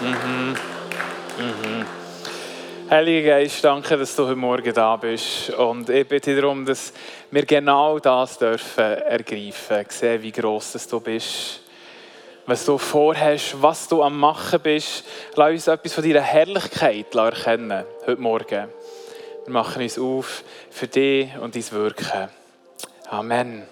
Mhm. 0.00 0.54
Mhm. 1.38 1.86
Heiliger 2.88 3.30
Geist, 3.30 3.64
danke, 3.64 3.96
dass 3.96 4.14
du 4.14 4.26
heute 4.26 4.36
Morgen 4.36 4.72
da 4.72 4.94
bist. 4.94 5.50
Und 5.50 5.90
ich 5.90 6.06
bitte 6.06 6.40
darum, 6.40 6.64
dass 6.64 6.92
wir 7.32 7.44
genau 7.44 7.98
das 7.98 8.38
dürfen 8.38 8.84
ergreifen, 8.84 9.84
sehen, 9.88 10.22
wie 10.22 10.30
gross 10.30 10.86
du 10.88 11.00
bist, 11.00 11.62
was 12.46 12.64
du 12.64 12.78
vorhast, 12.78 13.60
was 13.60 13.88
du 13.88 14.02
am 14.04 14.20
Machen 14.20 14.60
bist. 14.60 15.04
Lass 15.34 15.50
uns 15.50 15.66
etwas 15.66 15.94
von 15.94 16.04
deiner 16.04 16.22
Herrlichkeit 16.22 17.12
erkennen 17.16 17.84
heute 18.06 18.20
Morgen. 18.20 18.68
Wir 19.44 19.52
machen 19.52 19.82
uns 19.82 19.98
auf 19.98 20.44
für 20.70 20.86
dich 20.86 21.36
und 21.38 21.56
dein 21.56 21.72
Wirken. 21.72 22.28
Amen. 23.10 23.64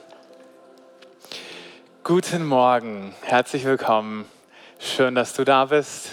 Guten 2.02 2.44
Morgen, 2.46 3.14
herzlich 3.22 3.64
willkommen. 3.64 4.35
Schön, 4.78 5.14
dass 5.14 5.32
du 5.32 5.44
da 5.44 5.64
bist. 5.64 6.10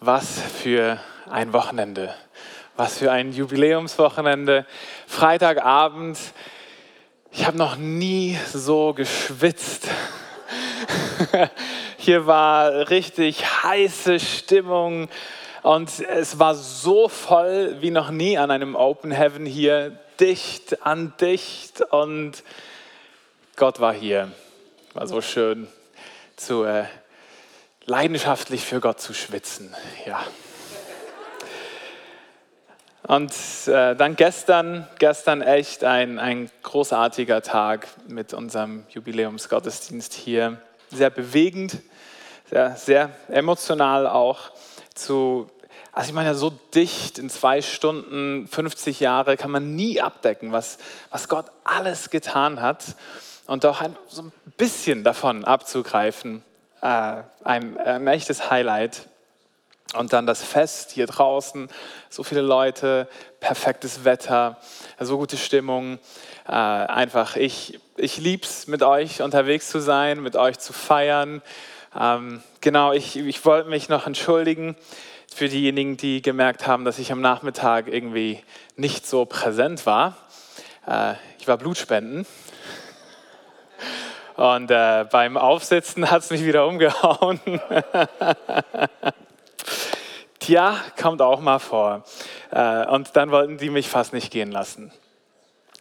Was 0.00 0.38
für 0.38 1.00
ein 1.30 1.54
Wochenende. 1.54 2.14
Was 2.76 2.98
für 2.98 3.10
ein 3.10 3.32
Jubiläumswochenende. 3.32 4.66
Freitagabend. 5.06 6.18
Ich 7.30 7.46
habe 7.46 7.56
noch 7.56 7.76
nie 7.76 8.38
so 8.52 8.92
geschwitzt. 8.92 9.88
Hier 11.96 12.26
war 12.26 12.90
richtig 12.90 13.62
heiße 13.62 14.20
Stimmung 14.20 15.08
und 15.62 15.88
es 16.00 16.38
war 16.38 16.54
so 16.54 17.08
voll 17.08 17.78
wie 17.80 17.90
noch 17.90 18.10
nie 18.10 18.36
an 18.36 18.50
einem 18.50 18.74
Open 18.74 19.10
Heaven 19.10 19.46
hier. 19.46 19.98
Dicht 20.20 20.84
an 20.84 21.14
dicht 21.18 21.80
und 21.80 22.42
Gott 23.56 23.80
war 23.80 23.94
hier. 23.94 24.30
War 24.92 25.06
so 25.06 25.22
schön 25.22 25.68
zu 26.36 26.64
äh, 26.64 26.84
leidenschaftlich 27.84 28.64
für 28.64 28.80
Gott 28.80 29.00
zu 29.00 29.14
schwitzen. 29.14 29.74
Ja. 30.06 30.22
Und 33.04 33.32
äh, 33.66 33.96
dann 33.96 34.14
gestern, 34.14 34.86
gestern 34.98 35.42
echt 35.42 35.82
ein, 35.82 36.18
ein 36.20 36.50
großartiger 36.62 37.42
Tag 37.42 37.88
mit 38.06 38.32
unserem 38.32 38.84
Jubiläumsgottesdienst 38.90 40.14
hier. 40.14 40.60
Sehr 40.90 41.10
bewegend, 41.10 41.78
sehr, 42.48 42.76
sehr 42.76 43.10
emotional 43.28 44.06
auch 44.06 44.52
zu, 44.94 45.50
also 45.90 46.08
ich 46.08 46.14
meine, 46.14 46.36
so 46.36 46.50
dicht 46.74 47.18
in 47.18 47.28
zwei 47.28 47.60
Stunden, 47.60 48.46
50 48.46 49.00
Jahre 49.00 49.36
kann 49.36 49.50
man 49.50 49.74
nie 49.74 50.00
abdecken, 50.00 50.52
was, 50.52 50.78
was 51.10 51.28
Gott 51.28 51.46
alles 51.64 52.10
getan 52.10 52.62
hat. 52.62 52.94
Und 53.46 53.66
auch 53.66 53.80
ein, 53.80 53.96
so 54.06 54.22
ein 54.22 54.32
bisschen 54.56 55.02
davon 55.02 55.44
abzugreifen, 55.44 56.44
äh, 56.82 57.22
ein, 57.44 57.78
ein 57.78 58.06
echtes 58.06 58.50
Highlight. 58.50 59.08
Und 59.94 60.14
dann 60.14 60.26
das 60.26 60.42
Fest 60.42 60.90
hier 60.92 61.06
draußen, 61.06 61.68
so 62.08 62.22
viele 62.22 62.40
Leute, 62.40 63.08
perfektes 63.40 64.04
Wetter, 64.04 64.58
so 64.98 65.18
gute 65.18 65.36
Stimmung. 65.36 65.98
Äh, 66.46 66.52
einfach, 66.52 67.36
ich, 67.36 67.78
ich 67.96 68.16
liebe 68.16 68.44
es, 68.44 68.66
mit 68.66 68.82
euch 68.82 69.20
unterwegs 69.20 69.68
zu 69.68 69.80
sein, 69.80 70.22
mit 70.22 70.34
euch 70.34 70.58
zu 70.58 70.72
feiern. 70.72 71.42
Ähm, 71.98 72.42
genau, 72.62 72.92
ich, 72.92 73.18
ich 73.18 73.44
wollte 73.44 73.68
mich 73.68 73.90
noch 73.90 74.06
entschuldigen 74.06 74.76
für 75.34 75.48
diejenigen, 75.48 75.98
die 75.98 76.22
gemerkt 76.22 76.66
haben, 76.66 76.86
dass 76.86 76.98
ich 76.98 77.12
am 77.12 77.20
Nachmittag 77.20 77.88
irgendwie 77.88 78.42
nicht 78.76 79.06
so 79.06 79.26
präsent 79.26 79.84
war. 79.84 80.16
Äh, 80.86 81.14
ich 81.38 81.48
war 81.48 81.58
Blutspenden. 81.58 82.26
Und 84.36 84.70
äh, 84.70 85.04
beim 85.10 85.36
Aufsitzen 85.36 86.10
hat 86.10 86.22
es 86.22 86.30
mich 86.30 86.44
wieder 86.44 86.66
umgehauen. 86.66 87.40
Tja, 90.38 90.76
kommt 91.00 91.22
auch 91.22 91.40
mal 91.40 91.58
vor. 91.58 92.04
Äh, 92.50 92.86
und 92.86 93.14
dann 93.14 93.30
wollten 93.30 93.58
die 93.58 93.70
mich 93.70 93.88
fast 93.88 94.12
nicht 94.12 94.32
gehen 94.32 94.50
lassen. 94.50 94.92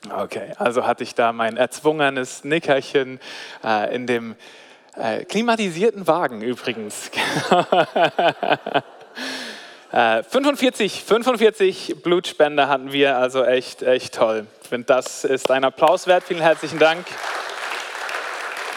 Okay, 0.09 0.53
also 0.57 0.85
hatte 0.85 1.03
ich 1.03 1.15
da 1.15 1.31
mein 1.31 1.57
erzwungenes 1.57 2.43
Nickerchen 2.43 3.19
äh, 3.63 3.95
in 3.95 4.07
dem 4.07 4.35
äh, 4.95 5.23
klimatisierten 5.25 6.07
Wagen 6.07 6.41
übrigens. 6.41 7.11
45, 9.91 11.03
45 11.07 11.89
äh, 11.89 11.93
Blutspender 11.93 12.67
hatten 12.67 12.91
wir, 12.91 13.17
also 13.17 13.45
echt, 13.45 13.83
echt 13.83 14.15
toll. 14.15 14.47
Ich 14.63 14.69
finde, 14.69 14.85
das 14.85 15.23
ist 15.23 15.51
ein 15.51 15.63
Applaus 15.63 16.07
wert. 16.07 16.23
Vielen 16.23 16.41
herzlichen 16.41 16.79
Dank. 16.79 17.05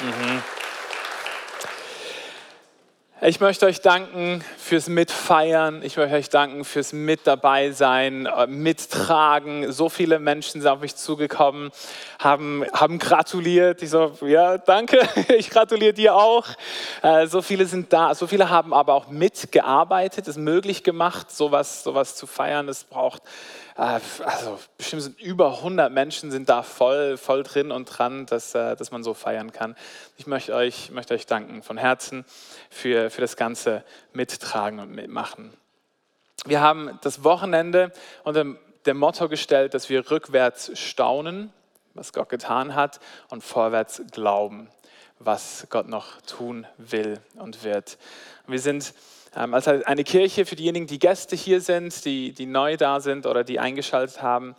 Mhm. 0.04 0.42
Ich 3.22 3.40
möchte 3.40 3.64
euch 3.64 3.80
danken 3.80 4.44
fürs 4.58 4.86
Mitfeiern. 4.90 5.80
Ich 5.82 5.96
möchte 5.96 6.14
euch 6.14 6.28
danken 6.28 6.66
fürs 6.66 6.92
Mit 6.92 7.26
dabei 7.26 7.70
sein, 7.70 8.26
äh, 8.26 8.46
mittragen. 8.46 9.72
So 9.72 9.88
viele 9.88 10.18
Menschen 10.18 10.60
sind 10.60 10.70
auf 10.70 10.80
mich 10.80 10.96
zugekommen, 10.96 11.70
haben, 12.18 12.66
haben 12.74 12.98
gratuliert. 12.98 13.82
Ich 13.82 13.88
so, 13.88 14.12
ja, 14.26 14.58
danke. 14.58 14.98
Ich 15.38 15.48
gratuliere 15.48 15.94
dir 15.94 16.14
auch. 16.16 16.46
Äh, 17.00 17.26
so 17.26 17.40
viele 17.40 17.64
sind 17.64 17.94
da. 17.94 18.14
So 18.14 18.26
viele 18.26 18.50
haben 18.50 18.74
aber 18.74 18.92
auch 18.92 19.08
mitgearbeitet, 19.08 20.28
es 20.28 20.36
möglich 20.36 20.84
gemacht, 20.84 21.30
sowas, 21.30 21.82
sowas 21.82 22.16
zu 22.16 22.26
feiern. 22.26 22.68
Es 22.68 22.84
braucht 22.84 23.22
also 23.76 24.60
bestimmt 24.78 25.02
sind 25.02 25.20
über 25.20 25.58
100 25.58 25.90
Menschen 25.90 26.30
sind 26.30 26.48
da 26.48 26.62
voll, 26.62 27.16
voll 27.16 27.42
drin 27.42 27.72
und 27.72 27.86
dran, 27.86 28.26
dass, 28.26 28.54
äh, 28.54 28.76
dass 28.76 28.92
man 28.92 29.02
so 29.02 29.14
feiern 29.14 29.52
kann. 29.52 29.76
Ich 30.16 30.26
möchte 30.26 30.54
euch, 30.54 30.90
möchte 30.90 31.14
euch 31.14 31.26
danken 31.26 31.62
von 31.62 31.76
Herzen 31.76 32.24
für, 32.70 33.10
für 33.10 33.20
das 33.20 33.36
ganze 33.36 33.82
Mittragen 34.12 34.78
und 34.78 34.92
Mitmachen. 34.92 35.52
Wir 36.46 36.60
haben 36.60 36.98
das 37.02 37.24
Wochenende 37.24 37.92
unter 38.22 38.44
dem 38.86 38.96
Motto 38.96 39.28
gestellt, 39.28 39.74
dass 39.74 39.88
wir 39.88 40.10
rückwärts 40.10 40.78
staunen, 40.78 41.52
was 41.94 42.12
Gott 42.12 42.28
getan 42.28 42.74
hat, 42.74 43.00
und 43.30 43.42
vorwärts 43.42 44.02
glauben, 44.12 44.68
was 45.18 45.66
Gott 45.70 45.88
noch 45.88 46.20
tun 46.22 46.66
will 46.76 47.18
und 47.36 47.64
wird. 47.64 47.98
Wir 48.46 48.60
sind 48.60 48.94
ähm, 49.36 49.54
als 49.54 49.68
eine 49.68 50.04
Kirche 50.04 50.46
für 50.46 50.56
diejenigen, 50.56 50.86
die 50.86 50.98
Gäste 50.98 51.36
hier 51.36 51.60
sind, 51.60 52.04
die, 52.04 52.32
die 52.32 52.46
neu 52.46 52.76
da 52.76 53.00
sind 53.00 53.26
oder 53.26 53.44
die 53.44 53.58
eingeschaltet 53.58 54.22
haben. 54.22 54.54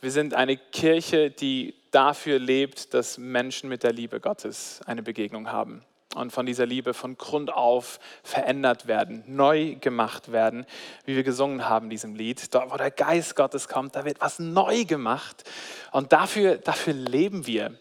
Wir 0.00 0.10
sind 0.10 0.34
eine 0.34 0.56
Kirche, 0.56 1.30
die 1.30 1.74
dafür 1.90 2.38
lebt, 2.38 2.94
dass 2.94 3.18
Menschen 3.18 3.68
mit 3.68 3.82
der 3.82 3.92
Liebe 3.92 4.20
Gottes 4.20 4.80
eine 4.86 5.02
Begegnung 5.02 5.50
haben 5.50 5.82
und 6.14 6.32
von 6.32 6.46
dieser 6.46 6.66
Liebe 6.66 6.94
von 6.94 7.16
Grund 7.16 7.52
auf 7.52 8.00
verändert 8.22 8.86
werden, 8.86 9.22
neu 9.26 9.76
gemacht 9.76 10.32
werden, 10.32 10.66
wie 11.04 11.16
wir 11.16 11.22
gesungen 11.22 11.68
haben 11.68 11.86
in 11.86 11.90
diesem 11.90 12.14
Lied. 12.14 12.54
Dort, 12.54 12.72
wo 12.72 12.76
der 12.76 12.90
Geist 12.90 13.36
Gottes 13.36 13.68
kommt, 13.68 13.94
da 13.94 14.04
wird 14.04 14.20
was 14.20 14.38
neu 14.38 14.84
gemacht. 14.84 15.44
Und 15.92 16.12
dafür, 16.12 16.56
dafür 16.56 16.94
leben 16.94 17.46
wir. 17.46 17.78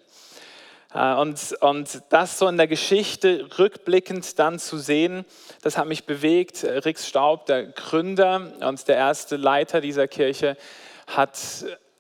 Äh, 0.94 1.16
und, 1.16 1.54
und 1.62 2.02
das 2.10 2.40
so 2.40 2.48
in 2.48 2.58
der 2.58 2.68
Geschichte 2.68 3.48
rückblickend 3.58 4.40
dann 4.40 4.60
zu 4.60 4.78
sehen, 4.78 5.26
das 5.62 5.78
hat 5.78 5.88
mich 5.88 6.06
bewegt. 6.06 6.64
Rix 6.64 7.08
Staub, 7.08 7.46
der 7.46 7.66
Gründer 7.66 8.54
und 8.62 8.88
der 8.88 8.96
erste 8.96 9.36
Leiter 9.36 9.82
dieser 9.82 10.08
Kirche, 10.08 10.58
hat 11.08 11.38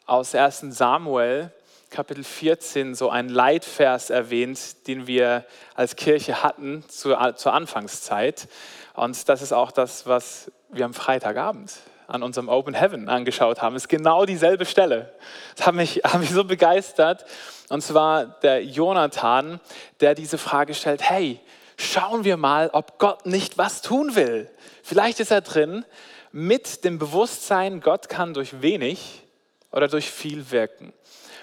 aus 0.06 0.36
1 0.36 0.62
Samuel 0.78 1.52
Kapitel 1.90 2.24
14 2.24 2.96
so 2.96 3.09
einen 3.09 3.30
Leitvers 3.30 4.09
erwähnt, 4.09 4.88
den 4.88 5.08
wir 5.08 5.46
als 5.74 5.96
Kirche 5.96 6.44
hatten 6.44 6.84
zur, 6.90 7.36
zur 7.38 7.53
Anfangszeit. 7.53 8.50
Und 8.94 9.30
das 9.30 9.42
ist 9.42 9.53
auch 9.53 9.72
das, 9.72 10.06
was 10.06 10.52
wir 10.70 10.84
am 10.84 10.94
Freitagabend 10.94 11.74
an 12.07 12.23
unserem 12.23 12.50
Open 12.50 12.73
Heaven 12.73 13.09
angeschaut 13.09 13.62
haben, 13.62 13.75
ist 13.75 13.90
genau 13.90 14.25
dieselbe 14.25 14.66
Stelle. 14.66 15.13
Das 15.56 15.68
hat 15.68 15.75
mich, 15.75 15.97
hat 16.03 16.19
mich 16.19 16.31
so 16.31 16.44
begeistert. 16.44 17.25
Und 17.69 17.81
zwar 17.81 18.25
der 18.25 18.63
Jonathan, 18.63 19.59
der 20.00 20.16
diese 20.16 20.38
Frage 20.38 20.73
stellt, 20.73 21.01
hey, 21.01 21.40
schauen 21.78 22.23
wir 22.23 22.38
mal, 22.38 22.69
ob 22.73 22.97
Gott 22.97 23.25
nicht 23.25 23.58
was 23.58 23.82
tun 23.82 24.16
will. 24.16 24.49
Vielleicht 24.84 25.20
ist 25.20 25.32
er 25.32 25.41
drin 25.41 25.85
mit 26.32 26.84
dem 26.84 26.97
Bewusstsein, 26.97 27.82
Gott 27.82 28.09
kann 28.09 28.34
durch 28.34 28.61
wenig 28.61 29.23
oder 29.72 29.87
durch 29.87 30.09
viel 30.09 30.52
wirken. 30.52 30.93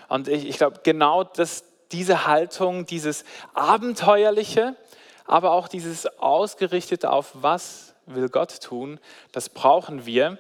Und 0.09 0.29
ich, 0.29 0.49
ich 0.49 0.57
glaube, 0.57 0.81
genau 0.83 1.25
das, 1.25 1.65
diese 1.93 2.27
Haltung, 2.27 2.87
dieses 2.87 3.25
Abenteuerliche, 3.55 4.77
aber 5.27 5.53
auch 5.53 5.69
dieses 5.69 6.07
Ausgerichtete 6.19 7.11
auf 7.11 7.31
was 7.35 7.94
will 8.07 8.29
Gott 8.29 8.61
tun, 8.61 9.01
das 9.33 9.49
brauchen 9.49 10.07
wir, 10.07 10.39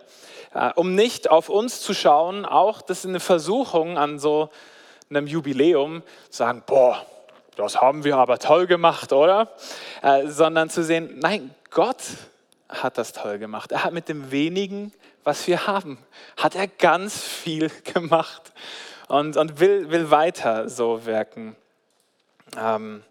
äh, 0.54 0.70
um 0.74 0.94
nicht 0.94 1.30
auf 1.30 1.48
uns 1.48 1.80
zu 1.80 1.94
schauen, 1.94 2.44
auch 2.44 2.82
das 2.82 3.00
ist 3.00 3.06
eine 3.06 3.20
Versuchung 3.20 3.98
an 3.98 4.18
so 4.18 4.50
einem 5.10 5.26
Jubiläum, 5.26 6.02
zu 6.30 6.38
sagen, 6.38 6.62
boah, 6.66 7.04
das 7.56 7.80
haben 7.80 8.04
wir 8.04 8.16
aber 8.16 8.38
toll 8.38 8.66
gemacht, 8.66 9.12
oder? 9.12 9.52
Äh, 10.02 10.26
sondern 10.26 10.70
zu 10.70 10.82
sehen, 10.82 11.18
nein, 11.20 11.54
Gott 11.70 12.02
hat 12.68 12.98
das 12.98 13.12
toll 13.12 13.38
gemacht. 13.38 13.72
Er 13.72 13.84
hat 13.84 13.92
mit 13.92 14.08
dem 14.08 14.30
wenigen, 14.30 14.92
was 15.22 15.46
wir 15.46 15.66
haben, 15.66 15.98
hat 16.36 16.54
er 16.54 16.66
ganz 16.66 17.22
viel 17.22 17.70
gemacht 17.94 18.52
und, 19.08 19.36
und 19.36 19.60
will, 19.60 19.90
will 19.90 20.10
weiter 20.10 20.68
so 20.68 21.04
wirken. 21.06 21.56
Ähm, 22.58 23.02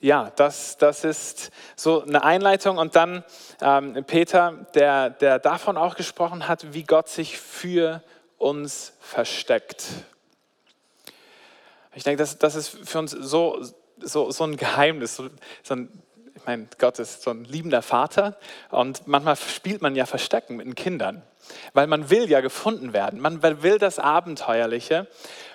ja, 0.00 0.30
das, 0.36 0.76
das 0.76 1.04
ist 1.04 1.50
so 1.74 2.02
eine 2.02 2.22
Einleitung. 2.22 2.78
Und 2.78 2.96
dann 2.96 3.24
ähm, 3.60 4.04
Peter, 4.06 4.66
der, 4.74 5.10
der 5.10 5.38
davon 5.38 5.76
auch 5.76 5.96
gesprochen 5.96 6.48
hat, 6.48 6.72
wie 6.72 6.84
Gott 6.84 7.08
sich 7.08 7.38
für 7.38 8.02
uns 8.38 8.92
versteckt. 9.00 9.86
Ich 11.94 12.04
denke, 12.04 12.18
das, 12.18 12.38
das 12.38 12.54
ist 12.54 12.68
für 12.68 12.98
uns 12.98 13.12
so, 13.12 13.64
so, 13.98 14.30
so 14.30 14.44
ein 14.44 14.56
Geheimnis, 14.56 15.16
so, 15.16 15.28
so 15.62 15.74
ein 15.74 16.02
ich 16.36 16.44
meine, 16.44 16.68
Gott 16.78 16.98
ist 16.98 17.22
so 17.22 17.30
ein 17.30 17.44
liebender 17.44 17.82
Vater. 17.82 18.36
Und 18.70 19.06
manchmal 19.08 19.36
spielt 19.36 19.82
man 19.82 19.96
ja 19.96 20.06
Verstecken 20.06 20.56
mit 20.56 20.66
den 20.66 20.74
Kindern, 20.74 21.22
weil 21.72 21.86
man 21.86 22.10
will 22.10 22.28
ja 22.30 22.40
gefunden 22.40 22.92
werden, 22.92 23.20
man 23.20 23.42
will 23.42 23.78
das 23.78 23.98
Abenteuerliche 23.98 25.06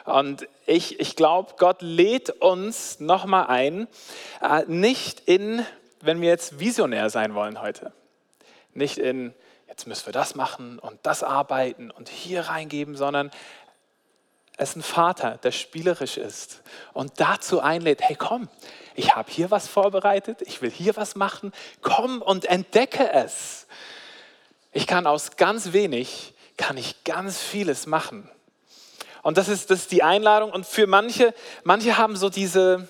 und 0.06 0.48
ich, 0.66 1.00
ich 1.00 1.16
glaube, 1.16 1.54
Gott 1.58 1.82
lädt 1.82 2.30
uns 2.30 3.00
nochmal 3.00 3.48
ein, 3.48 3.88
äh, 4.42 4.64
nicht 4.68 5.22
in, 5.22 5.66
wenn 6.02 6.22
wir 6.22 6.30
jetzt 6.30 6.60
visionär 6.60 7.10
sein 7.10 7.36
wollen 7.36 7.62
heute, 7.62 7.94
nicht 8.74 8.98
in, 8.98 9.34
jetzt 9.68 9.88
müssen 9.88 10.06
wir 10.06 10.14
das 10.14 10.36
machen 10.36 10.80
und 10.80 11.00
das 11.04 11.24
arbeiten 11.24 11.92
und 11.92 12.10
hier 12.10 12.42
reingeben, 12.42 12.96
sondern 12.96 13.32
es 14.58 14.72
ist 14.72 14.76
ein 14.76 14.84
Vater, 14.84 15.38
der 15.38 15.52
spielerisch 15.52 16.18
ist 16.18 16.62
und 16.94 17.20
dazu 17.20 17.62
einlädt, 17.62 18.02
hey 18.02 18.16
komm, 18.16 18.48
ich 18.96 19.16
habe 19.16 19.32
hier 19.32 19.50
was 19.50 19.68
vorbereitet, 19.68 20.42
ich 20.44 20.62
will 20.62 20.70
hier 20.70 20.96
was 20.96 21.16
machen, 21.16 21.52
komm 21.82 22.22
und 22.22 22.46
entdecke 22.46 23.12
es. 23.12 23.66
Ich 24.72 24.88
kann 24.88 25.08
aus 25.08 25.36
ganz 25.36 25.74
wenig, 25.74 26.34
kann 26.58 26.78
ich 26.78 27.04
ganz 27.04 27.40
vieles 27.40 27.88
machen. 27.88 28.30
Und 29.24 29.38
das 29.38 29.48
ist, 29.48 29.70
das 29.70 29.82
ist 29.82 29.92
die 29.92 30.04
Einladung. 30.04 30.52
Und 30.52 30.66
für 30.66 30.88
manche, 30.88 31.34
manche 31.64 31.98
haben 31.98 32.16
so 32.16 32.30
diese, 32.30 32.88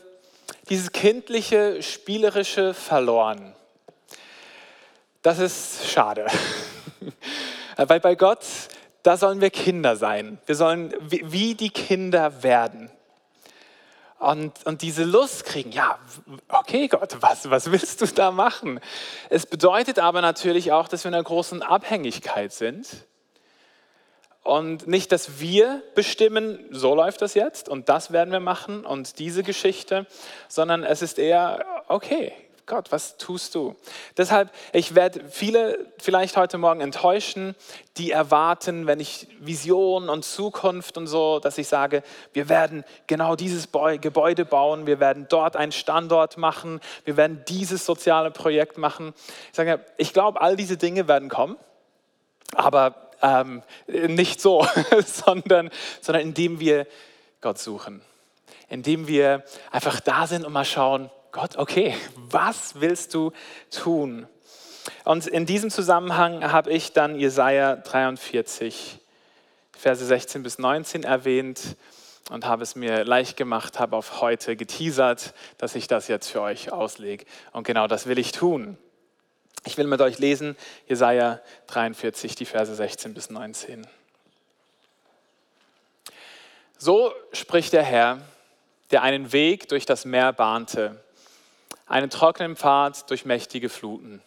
dieses 0.69 0.91
kindliche, 0.91 1.81
spielerische 1.83 2.73
verloren. 2.73 3.53
Das 5.21 5.39
ist 5.39 5.87
schade. 5.89 6.25
Weil 7.77 7.99
bei 7.99 8.15
Gott, 8.15 8.45
da 9.03 9.17
sollen 9.17 9.41
wir 9.41 9.49
Kinder 9.49 9.95
sein. 9.95 10.39
Wir 10.45 10.55
sollen 10.55 10.93
wie 11.01 11.55
die 11.55 11.69
Kinder 11.69 12.43
werden 12.43 12.91
und, 14.21 14.65
und 14.65 14.83
diese 14.83 15.03
Lust 15.03 15.45
kriegen, 15.45 15.71
ja, 15.71 15.97
okay 16.47 16.87
Gott, 16.87 17.17
was, 17.21 17.49
was 17.49 17.71
willst 17.71 18.01
du 18.01 18.05
da 18.05 18.31
machen? 18.31 18.79
Es 19.29 19.47
bedeutet 19.47 19.97
aber 19.97 20.21
natürlich 20.21 20.71
auch, 20.71 20.87
dass 20.87 21.03
wir 21.03 21.09
in 21.09 21.15
einer 21.15 21.23
großen 21.23 21.63
Abhängigkeit 21.63 22.53
sind. 22.53 22.87
Und 24.43 24.87
nicht, 24.87 25.11
dass 25.11 25.39
wir 25.39 25.83
bestimmen, 25.93 26.59
so 26.71 26.95
läuft 26.95 27.21
das 27.21 27.35
jetzt 27.35 27.69
und 27.69 27.89
das 27.89 28.11
werden 28.11 28.31
wir 28.31 28.39
machen 28.39 28.85
und 28.85 29.19
diese 29.19 29.43
Geschichte, 29.43 30.07
sondern 30.47 30.83
es 30.83 31.03
ist 31.03 31.19
eher, 31.19 31.63
okay, 31.87 32.33
Gott, 32.65 32.91
was 32.91 33.17
tust 33.17 33.53
du? 33.53 33.75
Deshalb, 34.17 34.49
ich 34.71 34.95
werde 34.95 35.21
viele 35.29 35.91
vielleicht 35.97 36.37
heute 36.37 36.57
Morgen 36.57 36.79
enttäuschen, 36.79 37.53
die 37.97 38.11
erwarten, 38.11 38.87
wenn 38.87 38.99
ich 38.99 39.27
Vision 39.39 40.09
und 40.09 40.23
Zukunft 40.23 40.97
und 40.97 41.07
so, 41.07 41.39
dass 41.39 41.57
ich 41.57 41.67
sage, 41.67 42.01
wir 42.33 42.49
werden 42.49 42.85
genau 43.07 43.35
dieses 43.35 43.69
Gebäude 43.71 44.45
bauen, 44.45 44.87
wir 44.87 44.99
werden 44.99 45.25
dort 45.27 45.55
einen 45.57 45.73
Standort 45.73 46.37
machen, 46.37 46.79
wir 47.03 47.17
werden 47.17 47.43
dieses 47.47 47.85
soziale 47.85 48.31
Projekt 48.31 48.77
machen. 48.77 49.13
Ich 49.49 49.57
sage, 49.57 49.83
ich 49.97 50.13
glaube, 50.13 50.39
all 50.39 50.55
diese 50.55 50.77
Dinge 50.77 51.07
werden 51.07 51.27
kommen, 51.27 51.57
aber 52.55 53.10
ähm, 53.21 53.63
nicht 53.87 54.41
so, 54.41 54.65
sondern, 55.05 55.69
sondern 56.01 56.23
indem 56.23 56.59
wir 56.59 56.87
Gott 57.41 57.59
suchen, 57.59 58.01
indem 58.69 59.07
wir 59.07 59.43
einfach 59.71 59.99
da 59.99 60.27
sind 60.27 60.45
und 60.45 60.53
mal 60.53 60.65
schauen, 60.65 61.09
Gott, 61.31 61.57
okay, 61.57 61.95
was 62.15 62.81
willst 62.81 63.13
du 63.13 63.31
tun? 63.69 64.27
Und 65.05 65.27
in 65.27 65.45
diesem 65.45 65.69
Zusammenhang 65.69 66.51
habe 66.51 66.71
ich 66.71 66.93
dann 66.93 67.15
Jesaja 67.15 67.77
43, 67.77 68.99
Verse 69.77 70.05
16 70.05 70.43
bis 70.43 70.59
19 70.59 71.03
erwähnt 71.03 71.77
und 72.29 72.45
habe 72.45 72.63
es 72.63 72.75
mir 72.75 73.03
leicht 73.03 73.37
gemacht, 73.37 73.79
habe 73.79 73.95
auf 73.95 74.21
heute 74.21 74.55
geteasert, 74.55 75.33
dass 75.57 75.75
ich 75.75 75.87
das 75.87 76.07
jetzt 76.07 76.29
für 76.29 76.41
euch 76.41 76.71
auslege. 76.71 77.25
Und 77.51 77.65
genau 77.65 77.87
das 77.87 78.07
will 78.07 78.19
ich 78.19 78.31
tun. 78.31 78.77
Ich 79.63 79.77
will 79.77 79.87
mit 79.87 80.01
euch 80.01 80.17
lesen 80.17 80.57
Jesaja 80.87 81.39
43, 81.67 82.35
die 82.35 82.45
Verse 82.45 82.73
16 82.73 83.13
bis 83.13 83.29
19. 83.29 83.87
So 86.77 87.13
spricht 87.31 87.73
der 87.73 87.83
Herr, 87.83 88.19
der 88.89 89.03
einen 89.03 89.31
Weg 89.31 89.69
durch 89.69 89.85
das 89.85 90.05
Meer 90.05 90.33
bahnte 90.33 91.03
einen 91.91 92.09
trockenen 92.09 92.55
Pfad 92.55 93.09
durch 93.09 93.25
mächtige 93.25 93.67
Fluten. 93.67 94.21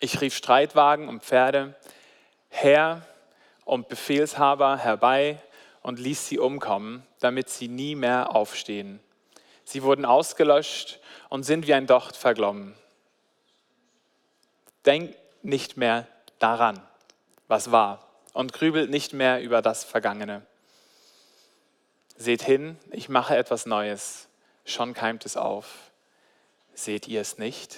Ich 0.00 0.20
rief 0.20 0.34
Streitwagen 0.34 1.08
und 1.08 1.22
Pferde, 1.22 1.76
Herr 2.48 3.06
und 3.64 3.88
Befehlshaber 3.88 4.76
herbei 4.76 5.38
und 5.82 6.00
ließ 6.00 6.26
sie 6.26 6.40
umkommen, 6.40 7.06
damit 7.20 7.48
sie 7.48 7.68
nie 7.68 7.94
mehr 7.94 8.34
aufstehen. 8.34 8.98
Sie 9.62 9.84
wurden 9.84 10.04
ausgelöscht 10.04 10.98
und 11.28 11.44
sind 11.44 11.68
wie 11.68 11.74
ein 11.74 11.86
Docht 11.86 12.16
verglommen. 12.16 12.74
Denkt 14.86 15.16
nicht 15.42 15.76
mehr 15.76 16.06
daran, 16.38 16.80
was 17.48 17.70
war, 17.70 18.06
und 18.32 18.52
grübelt 18.52 18.90
nicht 18.90 19.12
mehr 19.12 19.42
über 19.42 19.62
das 19.62 19.84
Vergangene. 19.84 20.42
Seht 22.16 22.42
hin, 22.42 22.78
ich 22.90 23.08
mache 23.08 23.36
etwas 23.36 23.66
Neues 23.66 24.28
schon 24.64 24.94
keimt 24.94 25.24
es 25.26 25.36
auf. 25.36 25.90
Seht 26.74 27.06
ihr 27.06 27.20
es 27.20 27.38
nicht? 27.38 27.76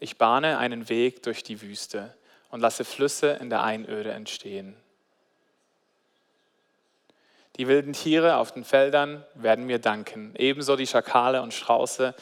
Ich 0.00 0.18
bahne 0.18 0.58
einen 0.58 0.88
Weg 0.88 1.22
durch 1.22 1.42
die 1.42 1.62
Wüste 1.62 2.14
und 2.50 2.60
lasse 2.60 2.84
Flüsse 2.84 3.30
in 3.40 3.50
der 3.50 3.62
Einöde 3.62 4.12
entstehen. 4.12 4.76
Die 7.56 7.68
wilden 7.68 7.92
Tiere 7.92 8.36
auf 8.36 8.52
den 8.52 8.64
Feldern 8.64 9.24
werden 9.34 9.66
mir 9.66 9.78
danken, 9.78 10.34
ebenso 10.36 10.74
die 10.74 10.88
Schakale 10.88 11.40
und 11.40 11.54
Strauße, 11.54 12.14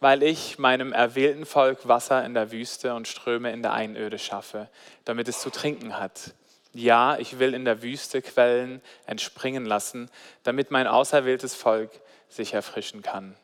weil 0.00 0.22
ich 0.22 0.58
meinem 0.58 0.92
erwählten 0.92 1.44
Volk 1.44 1.86
Wasser 1.86 2.24
in 2.24 2.34
der 2.34 2.50
Wüste 2.50 2.94
und 2.94 3.06
Ströme 3.06 3.52
in 3.52 3.62
der 3.62 3.74
Einöde 3.74 4.18
schaffe, 4.18 4.68
damit 5.04 5.28
es 5.28 5.40
zu 5.40 5.50
trinken 5.50 5.98
hat. 5.98 6.34
Ja, 6.72 7.18
ich 7.18 7.38
will 7.38 7.52
in 7.52 7.64
der 7.64 7.82
Wüste 7.82 8.22
Quellen 8.22 8.80
entspringen 9.04 9.66
lassen, 9.66 10.10
damit 10.42 10.70
mein 10.70 10.86
auserwähltes 10.86 11.54
Volk 11.54 11.90
sich 12.28 12.54
erfrischen 12.54 13.02
kann. 13.02 13.36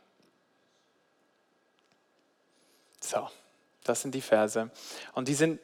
So, 3.01 3.29
das 3.85 4.03
sind 4.03 4.15
die 4.15 4.21
Verse. 4.21 4.71
Und 5.13 5.29
die 5.29 5.35
sind 5.35 5.61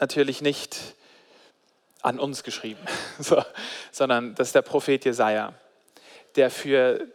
natürlich 0.00 0.42
nicht 0.42 0.78
an 2.02 2.18
uns 2.18 2.42
geschrieben, 2.42 2.80
so, 3.18 3.42
sondern 3.92 4.34
das 4.34 4.48
ist 4.48 4.54
der 4.54 4.62
Prophet 4.62 5.04
Jesaja, 5.04 5.54
der 6.34 6.50
für 6.50 7.06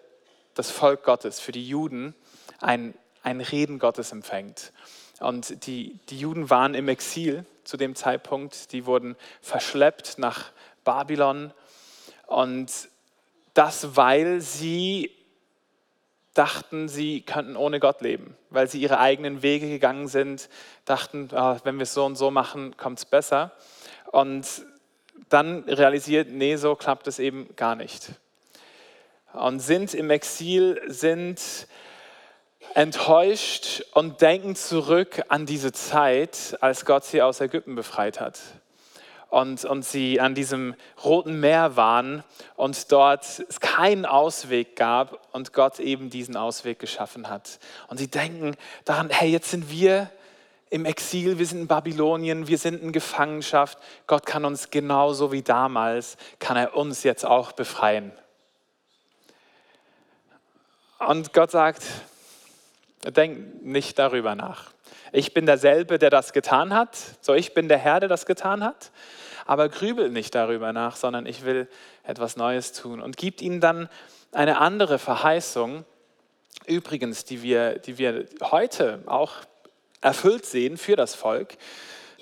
das 0.54 0.72
Volk 0.72 1.04
Gottes, 1.04 1.40
für 1.40 1.52
die 1.52 1.68
Juden, 1.68 2.16
ein, 2.62 2.94
ein 3.24 3.42
Reden 3.42 3.80
Gottes 3.80 4.12
empfängt. 4.12 4.72
Und 5.20 5.68
die, 5.68 6.00
die 6.10 6.20
Juden 6.20 6.50
waren 6.50 6.74
im 6.74 6.88
Exil 6.88 7.46
zu 7.64 7.78
dem 7.78 7.96
Zeitpunkt, 7.96 8.72
die 8.72 8.86
wurden 8.86 9.16
verschleppt 9.42 10.18
nach 10.18 10.52
Babylon 10.84 11.54
und 12.26 12.72
das, 13.54 13.96
weil 13.96 14.42
sie 14.42 15.12
dachten, 16.34 16.88
sie 16.88 17.22
könnten 17.22 17.58
ohne 17.58 17.80
Gott 17.80 18.02
leben, 18.02 18.36
weil 18.50 18.70
sie 18.70 18.82
ihre 18.82 19.00
eigenen 19.00 19.42
Wege 19.42 19.68
gegangen 19.68 20.08
sind, 20.08 20.50
dachten, 20.86 21.30
oh, 21.34 21.58
wenn 21.64 21.76
wir 21.76 21.84
es 21.84 21.94
so 21.94 22.06
und 22.06 22.16
so 22.16 22.32
machen, 22.32 22.78
kommt 22.78 23.00
es 23.00 23.06
besser. 23.06 23.52
Und 24.12 24.48
dann 25.30 25.64
realisiert, 25.66 26.30
nee, 26.30 26.56
so 26.56 26.76
klappt 26.76 27.08
es 27.08 27.20
eben 27.20 27.54
gar 27.56 27.76
nicht. 27.76 28.12
Und 29.34 29.60
sind 29.60 29.94
im 29.94 30.10
Exil, 30.10 30.82
sind 30.88 31.68
enttäuscht 32.76 33.84
und 33.94 34.22
denken 34.22 34.56
zurück 34.56 35.22
an 35.30 35.46
diese 35.46 35.72
Zeit, 35.72 36.58
als 36.62 36.86
Gott 36.86 37.06
sie 37.06 37.22
aus 37.22 37.42
Ägypten 37.42 37.76
befreit 37.76 38.20
hat 38.20 38.40
und, 39.32 39.64
und 39.64 39.84
sie 39.84 40.20
an 40.20 40.36
diesem 40.36 40.76
Roten 41.04 41.40
Meer 41.40 41.78
waren 41.78 42.24
und 42.56 42.92
dort 42.92 43.24
es 43.24 43.60
keinen 43.60 44.06
Ausweg 44.06 44.76
gab 44.76 45.28
und 45.34 45.54
Gott 45.54 45.80
eben 45.80 46.10
diesen 46.10 46.36
Ausweg 46.36 46.80
geschaffen 46.80 47.30
hat. 47.30 47.60
Und 47.88 47.98
sie 47.98 48.10
denken 48.10 48.56
daran, 48.86 49.10
hey, 49.10 49.30
jetzt 49.30 49.50
sind 49.50 49.72
wir 49.72 50.12
im 50.70 50.86
Exil, 50.86 51.40
wir 51.40 51.46
sind 51.46 51.62
in 51.62 51.68
Babylonien, 51.68 52.48
wir 52.48 52.58
sind 52.58 52.82
in 52.82 52.92
Gefangenschaft. 52.92 53.78
Gott 54.06 54.26
kann 54.26 54.46
uns 54.46 54.70
genauso 54.70 55.32
wie 55.32 55.42
damals, 55.42 56.18
kann 56.40 56.58
er 56.58 56.76
uns 56.76 57.04
jetzt 57.04 57.26
auch 57.26 57.54
befreien. 57.54 58.12
Und 61.00 61.34
Gott 61.34 61.52
sagt, 61.52 61.84
denk 63.06 63.64
nicht 63.64 64.00
darüber 64.00 64.36
nach. 64.36 64.72
Ich 65.12 65.34
bin 65.34 65.46
derselbe, 65.46 66.00
der 66.00 66.10
das 66.10 66.34
getan 66.34 66.74
hat. 66.74 66.98
So, 67.22 67.34
ich 67.34 67.54
bin 67.54 67.68
der 67.68 67.78
Herr, 67.78 68.00
der 68.00 68.10
das 68.10 68.26
getan 68.26 68.64
hat 68.64 68.92
aber 69.52 69.68
grübel 69.70 70.10
nicht 70.10 70.36
darüber 70.36 70.72
nach, 70.74 70.96
sondern 70.96 71.26
ich 71.26 71.44
will 71.44 71.68
etwas 72.04 72.38
Neues 72.38 72.74
tun. 72.74 73.02
Und 73.02 73.18
gibt 73.18 73.42
ihnen 73.42 73.60
dann 73.60 73.90
eine 74.32 74.60
andere 74.60 75.00
Verheißung, 75.00 75.84
übrigens, 76.68 77.26
die 77.26 77.42
wir, 77.42 77.80
die 77.80 77.98
wir 77.98 78.28
heute 78.42 79.04
auch 79.08 79.34
erfüllt 80.00 80.46
sehen 80.46 80.78
für 80.78 80.96
das 80.96 81.16
Volk. 81.16 81.58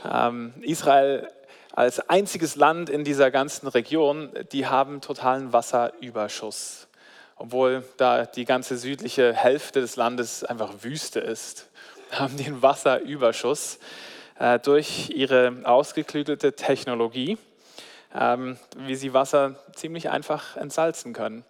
Ähm, 0.03 0.53
Israel 0.61 1.29
als 1.73 1.99
einziges 2.09 2.55
Land 2.55 2.89
in 2.89 3.03
dieser 3.03 3.31
ganzen 3.31 3.67
Region, 3.67 4.31
die 4.51 4.65
haben 4.65 4.99
totalen 5.01 5.53
Wasserüberschuss, 5.53 6.87
obwohl 7.39 7.83
da 7.97 8.25
die 8.25 8.45
ganze 8.45 8.77
südliche 8.77 9.33
Hälfte 9.33 9.79
des 9.79 9.95
Landes 9.95 10.43
einfach 10.43 10.71
Wüste 10.81 11.21
ist, 11.21 11.69
haben 12.11 12.37
die 12.37 12.45
einen 12.45 12.61
Wasserüberschuss 12.61 13.79
äh, 14.37 14.59
durch 14.59 15.09
ihre 15.09 15.61
ausgeklügelte 15.63 16.53
Technologie, 16.53 17.37
ähm, 18.13 18.57
wie 18.77 18.95
sie 18.95 19.13
Wasser 19.13 19.55
ziemlich 19.73 20.09
einfach 20.09 20.57
entsalzen 20.57 21.13
können. 21.13 21.45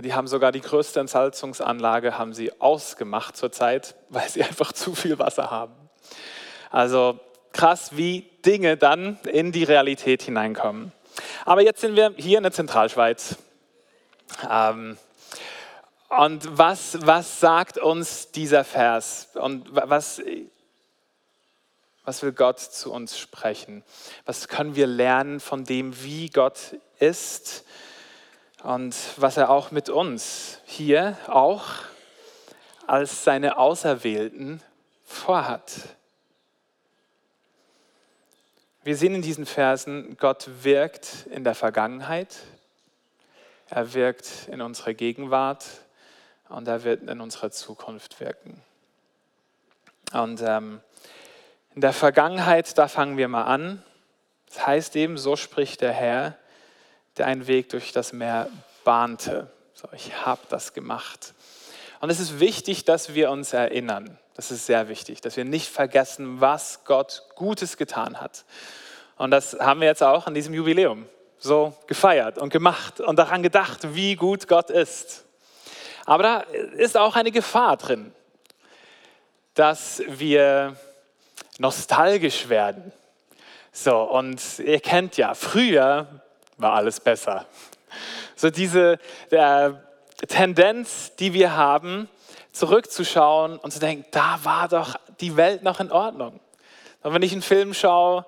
Die 0.00 0.14
haben 0.14 0.28
sogar 0.28 0.52
die 0.52 0.60
größte 0.60 1.00
Entsalzungsanlage 1.00 2.18
haben 2.18 2.32
sie 2.32 2.52
ausgemacht 2.60 3.36
zurzeit, 3.36 3.96
weil 4.08 4.28
sie 4.28 4.42
einfach 4.42 4.72
zu 4.72 4.94
viel 4.94 5.18
Wasser 5.18 5.50
haben. 5.50 5.74
Also 6.70 7.20
krass, 7.52 7.96
wie 7.96 8.30
Dinge 8.46 8.78
dann 8.78 9.18
in 9.24 9.52
die 9.52 9.64
Realität 9.64 10.22
hineinkommen. 10.22 10.92
Aber 11.44 11.62
jetzt 11.62 11.80
sind 11.82 11.96
wir 11.96 12.14
hier 12.16 12.38
in 12.38 12.44
der 12.44 12.52
Zentralschweiz. 12.52 13.36
Ähm, 14.48 14.96
und 16.08 16.58
was, 16.58 17.06
was 17.06 17.40
sagt 17.40 17.78
uns 17.78 18.30
dieser 18.30 18.64
Vers? 18.64 19.28
Und 19.34 19.66
was, 19.70 20.22
was 22.04 22.22
will 22.22 22.32
Gott 22.32 22.60
zu 22.60 22.92
uns 22.92 23.18
sprechen? 23.18 23.84
Was 24.24 24.48
können 24.48 24.74
wir 24.74 24.86
lernen 24.86 25.40
von 25.40 25.64
dem, 25.64 26.02
wie 26.02 26.30
Gott 26.30 26.76
ist? 26.98 27.64
und 28.62 28.96
was 29.16 29.36
er 29.36 29.50
auch 29.50 29.70
mit 29.70 29.88
uns 29.88 30.58
hier 30.66 31.16
auch 31.26 31.64
als 32.86 33.24
seine 33.24 33.58
Auserwählten 33.58 34.62
vorhat. 35.04 35.74
Wir 38.82 38.96
sehen 38.96 39.14
in 39.14 39.22
diesen 39.22 39.46
Versen, 39.46 40.16
Gott 40.18 40.48
wirkt 40.62 41.26
in 41.30 41.44
der 41.44 41.54
Vergangenheit, 41.54 42.38
er 43.68 43.92
wirkt 43.92 44.48
in 44.50 44.62
unserer 44.62 44.94
Gegenwart 44.94 45.66
und 46.48 46.68
er 46.68 46.84
wird 46.84 47.08
in 47.08 47.20
unserer 47.20 47.50
Zukunft 47.50 48.20
wirken. 48.20 48.62
Und 50.12 50.42
ähm, 50.42 50.80
in 51.74 51.80
der 51.80 51.92
Vergangenheit, 51.92 52.76
da 52.78 52.88
fangen 52.88 53.16
wir 53.16 53.28
mal 53.28 53.44
an. 53.44 53.82
Das 54.46 54.66
heißt 54.66 54.96
eben, 54.96 55.18
so 55.18 55.36
spricht 55.36 55.80
der 55.80 55.92
Herr, 55.92 56.36
der 57.18 57.26
einen 57.26 57.46
Weg 57.46 57.68
durch 57.68 57.92
das 57.92 58.12
Meer 58.12 58.48
bahnte. 58.84 59.50
So, 59.74 59.88
ich 59.92 60.24
habe 60.24 60.40
das 60.48 60.72
gemacht. 60.72 61.34
Und 62.00 62.10
es 62.10 62.20
ist 62.20 62.40
wichtig, 62.40 62.84
dass 62.84 63.14
wir 63.14 63.30
uns 63.30 63.52
erinnern. 63.52 64.18
Das 64.34 64.50
ist 64.50 64.66
sehr 64.66 64.88
wichtig, 64.88 65.20
dass 65.20 65.36
wir 65.36 65.44
nicht 65.44 65.68
vergessen, 65.68 66.40
was 66.40 66.84
Gott 66.84 67.24
Gutes 67.34 67.76
getan 67.76 68.20
hat. 68.20 68.44
Und 69.16 69.32
das 69.32 69.58
haben 69.58 69.80
wir 69.80 69.88
jetzt 69.88 70.02
auch 70.02 70.26
an 70.26 70.34
diesem 70.34 70.54
Jubiläum 70.54 71.06
so 71.38 71.76
gefeiert 71.86 72.38
und 72.38 72.50
gemacht 72.50 73.00
und 73.00 73.18
daran 73.18 73.42
gedacht, 73.42 73.94
wie 73.94 74.16
gut 74.16 74.48
Gott 74.48 74.70
ist. 74.70 75.24
Aber 76.08 76.22
da 76.22 76.38
ist 76.78 76.96
auch 76.96 77.16
eine 77.16 77.30
Gefahr 77.30 77.76
drin, 77.76 78.14
dass 79.52 80.02
wir 80.06 80.74
nostalgisch 81.58 82.48
werden. 82.48 82.92
So, 83.72 84.04
und 84.04 84.40
ihr 84.58 84.80
kennt 84.80 85.18
ja, 85.18 85.34
früher 85.34 86.06
war 86.56 86.72
alles 86.72 86.98
besser. 87.00 87.44
So 88.36 88.48
diese 88.48 88.98
der 89.30 89.84
Tendenz, 90.26 91.14
die 91.16 91.34
wir 91.34 91.54
haben, 91.54 92.08
zurückzuschauen 92.52 93.58
und 93.58 93.70
zu 93.70 93.78
denken, 93.78 94.06
da 94.10 94.38
war 94.44 94.66
doch 94.66 94.94
die 95.20 95.36
Welt 95.36 95.62
noch 95.62 95.78
in 95.78 95.92
Ordnung. 95.92 96.40
Und 97.02 97.12
wenn 97.12 97.20
ich 97.20 97.32
einen 97.32 97.42
Film 97.42 97.74
schaue, 97.74 98.24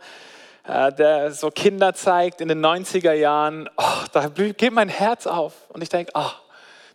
äh, 0.64 0.92
der 0.92 1.32
so 1.32 1.50
Kinder 1.50 1.94
zeigt 1.94 2.42
in 2.42 2.48
den 2.48 2.62
90er 2.62 3.14
Jahren, 3.14 3.70
oh, 3.78 4.04
da 4.12 4.28
geht 4.28 4.70
mein 4.70 4.90
Herz 4.90 5.26
auf 5.26 5.54
und 5.70 5.80
ich 5.80 5.88
denke, 5.88 6.12
oh, 6.14 6.30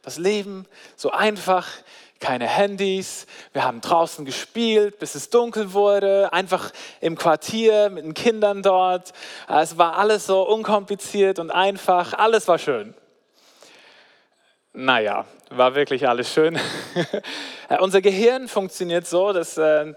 das 0.05 0.17
Leben 0.17 0.67
so 0.95 1.11
einfach, 1.11 1.67
keine 2.19 2.47
Handys, 2.47 3.25
wir 3.53 3.63
haben 3.63 3.81
draußen 3.81 4.23
gespielt, 4.23 4.99
bis 4.99 5.15
es 5.15 5.29
dunkel 5.31 5.73
wurde, 5.73 6.31
einfach 6.31 6.71
im 7.01 7.17
Quartier 7.17 7.89
mit 7.89 8.05
den 8.05 8.13
Kindern 8.13 8.61
dort. 8.61 9.13
Es 9.49 9.77
war 9.77 9.97
alles 9.97 10.27
so 10.27 10.47
unkompliziert 10.47 11.39
und 11.39 11.51
einfach, 11.51 12.13
alles 12.13 12.47
war 12.47 12.59
schön. 12.59 12.93
Naja, 14.73 15.25
war 15.49 15.73
wirklich 15.73 16.07
alles 16.07 16.31
schön. 16.31 16.59
Unser 17.79 18.01
Gehirn 18.01 18.47
funktioniert 18.47 19.07
so, 19.07 19.33
das 19.33 19.57
äh, 19.57 19.93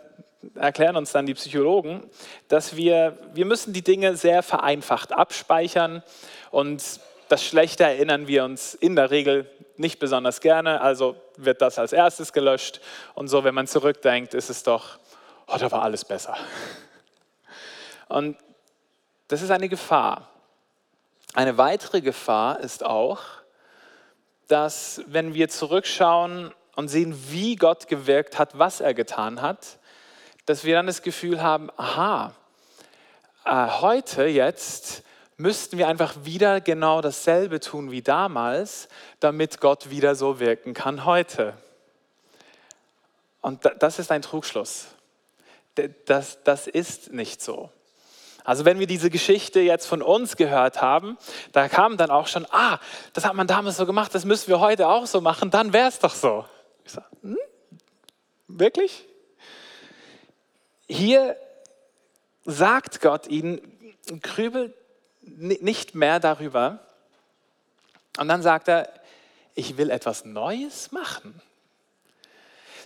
erklären 0.54 0.96
uns 0.96 1.12
dann 1.12 1.26
die 1.26 1.34
Psychologen, 1.34 2.02
dass 2.48 2.76
wir, 2.76 3.18
wir 3.34 3.44
müssen 3.44 3.72
die 3.74 3.82
Dinge 3.82 4.16
sehr 4.16 4.42
vereinfacht 4.42 5.12
abspeichern 5.12 6.02
und 6.50 6.82
das 7.28 7.44
Schlechte 7.44 7.84
erinnern 7.84 8.26
wir 8.26 8.44
uns 8.44 8.74
in 8.74 8.96
der 8.96 9.10
Regel 9.10 9.50
nicht 9.78 9.98
besonders 9.98 10.40
gerne, 10.40 10.80
also 10.80 11.16
wird 11.36 11.62
das 11.62 11.78
als 11.78 11.92
erstes 11.92 12.32
gelöscht. 12.32 12.80
Und 13.14 13.28
so, 13.28 13.44
wenn 13.44 13.54
man 13.54 13.66
zurückdenkt, 13.66 14.34
ist 14.34 14.50
es 14.50 14.62
doch, 14.62 14.98
oh, 15.46 15.56
da 15.58 15.70
war 15.70 15.82
alles 15.82 16.04
besser. 16.04 16.36
Und 18.08 18.36
das 19.28 19.42
ist 19.42 19.50
eine 19.50 19.68
Gefahr. 19.68 20.28
Eine 21.34 21.58
weitere 21.58 22.00
Gefahr 22.00 22.60
ist 22.60 22.84
auch, 22.84 23.20
dass 24.48 25.02
wenn 25.06 25.34
wir 25.34 25.50
zurückschauen 25.50 26.52
und 26.74 26.88
sehen, 26.88 27.14
wie 27.28 27.56
Gott 27.56 27.86
gewirkt 27.86 28.38
hat, 28.38 28.58
was 28.58 28.80
er 28.80 28.94
getan 28.94 29.42
hat, 29.42 29.78
dass 30.46 30.64
wir 30.64 30.76
dann 30.76 30.86
das 30.86 31.02
Gefühl 31.02 31.42
haben, 31.42 31.70
aha, 31.76 32.32
äh, 33.44 33.66
heute 33.80 34.24
jetzt 34.24 35.02
müssten 35.38 35.78
wir 35.78 35.88
einfach 35.88 36.24
wieder 36.24 36.60
genau 36.60 37.00
dasselbe 37.00 37.60
tun 37.60 37.90
wie 37.90 38.02
damals, 38.02 38.88
damit 39.20 39.60
Gott 39.60 39.88
wieder 39.88 40.14
so 40.14 40.40
wirken 40.40 40.74
kann 40.74 41.04
heute. 41.04 41.54
Und 43.40 43.60
das 43.78 44.00
ist 44.00 44.10
ein 44.10 44.20
Trugschluss. 44.20 44.88
Das, 46.06 46.42
das 46.42 46.66
ist 46.66 47.12
nicht 47.12 47.40
so. 47.40 47.70
Also 48.44 48.64
wenn 48.64 48.80
wir 48.80 48.88
diese 48.88 49.10
Geschichte 49.10 49.60
jetzt 49.60 49.86
von 49.86 50.02
uns 50.02 50.36
gehört 50.36 50.82
haben, 50.82 51.16
da 51.52 51.68
kam 51.68 51.96
dann 51.96 52.10
auch 52.10 52.26
schon, 52.26 52.44
ah, 52.50 52.80
das 53.12 53.24
hat 53.24 53.34
man 53.34 53.46
damals 53.46 53.76
so 53.76 53.86
gemacht, 53.86 54.14
das 54.14 54.24
müssen 54.24 54.48
wir 54.48 54.58
heute 54.58 54.88
auch 54.88 55.06
so 55.06 55.20
machen, 55.20 55.50
dann 55.50 55.72
wäre 55.72 55.88
es 55.88 56.00
doch 56.00 56.14
so. 56.14 56.46
Ich 56.84 56.92
sage, 56.92 57.06
hm? 57.22 57.38
Wirklich? 58.48 59.06
Hier 60.88 61.36
sagt 62.44 63.00
Gott 63.00 63.28
ihnen, 63.28 63.60
grübelt 64.22 64.74
nicht 65.36 65.94
mehr 65.94 66.20
darüber. 66.20 66.80
Und 68.18 68.28
dann 68.28 68.42
sagt 68.42 68.68
er, 68.68 68.88
ich 69.54 69.76
will 69.76 69.90
etwas 69.90 70.24
Neues 70.24 70.92
machen. 70.92 71.40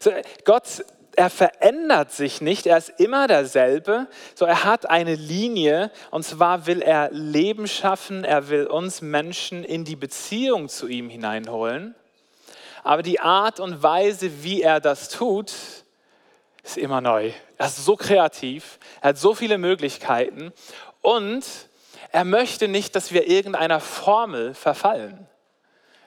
So, 0.00 0.11
Gott, 0.44 0.84
er 1.14 1.30
verändert 1.30 2.12
sich 2.12 2.40
nicht, 2.40 2.66
er 2.66 2.78
ist 2.78 2.88
immer 2.99 3.28
derselbe. 3.28 4.08
So, 4.34 4.44
er 4.44 4.64
hat 4.64 4.88
eine 4.88 5.14
Linie 5.14 5.90
und 6.11 6.25
zwar 6.25 6.66
will 6.66 6.82
er 6.82 7.11
Leben 7.12 7.68
schaffen, 7.68 8.25
er 8.25 8.49
will 8.49 8.66
uns 8.66 9.02
Menschen 9.02 9.64
in 9.64 9.84
die 9.84 9.96
Beziehung 9.96 10.68
zu 10.68 10.88
ihm 10.88 11.08
hineinholen. 11.08 11.94
Aber 12.82 13.02
die 13.02 13.20
Art 13.20 13.61
und 13.61 13.82
Weise, 13.82 14.42
wie 14.42 14.62
er 14.62 14.80
das 14.80 15.08
tut, 15.08 15.52
ist 16.64 16.78
immer 16.78 17.00
neu. 17.00 17.32
Er 17.58 17.66
ist 17.66 17.84
so 17.84 17.96
kreativ, 17.96 18.78
er 19.00 19.11
hat 19.11 19.18
so 19.18 19.34
viele 19.34 19.58
Möglichkeiten 19.58 20.52
und 21.00 21.44
er 22.12 22.25
möchte 22.25 22.69
nicht, 22.69 22.95
dass 22.95 23.12
wir 23.12 23.26
irgendeiner 23.26 23.81
Formel 23.81 24.54
verfallen. 24.54 25.26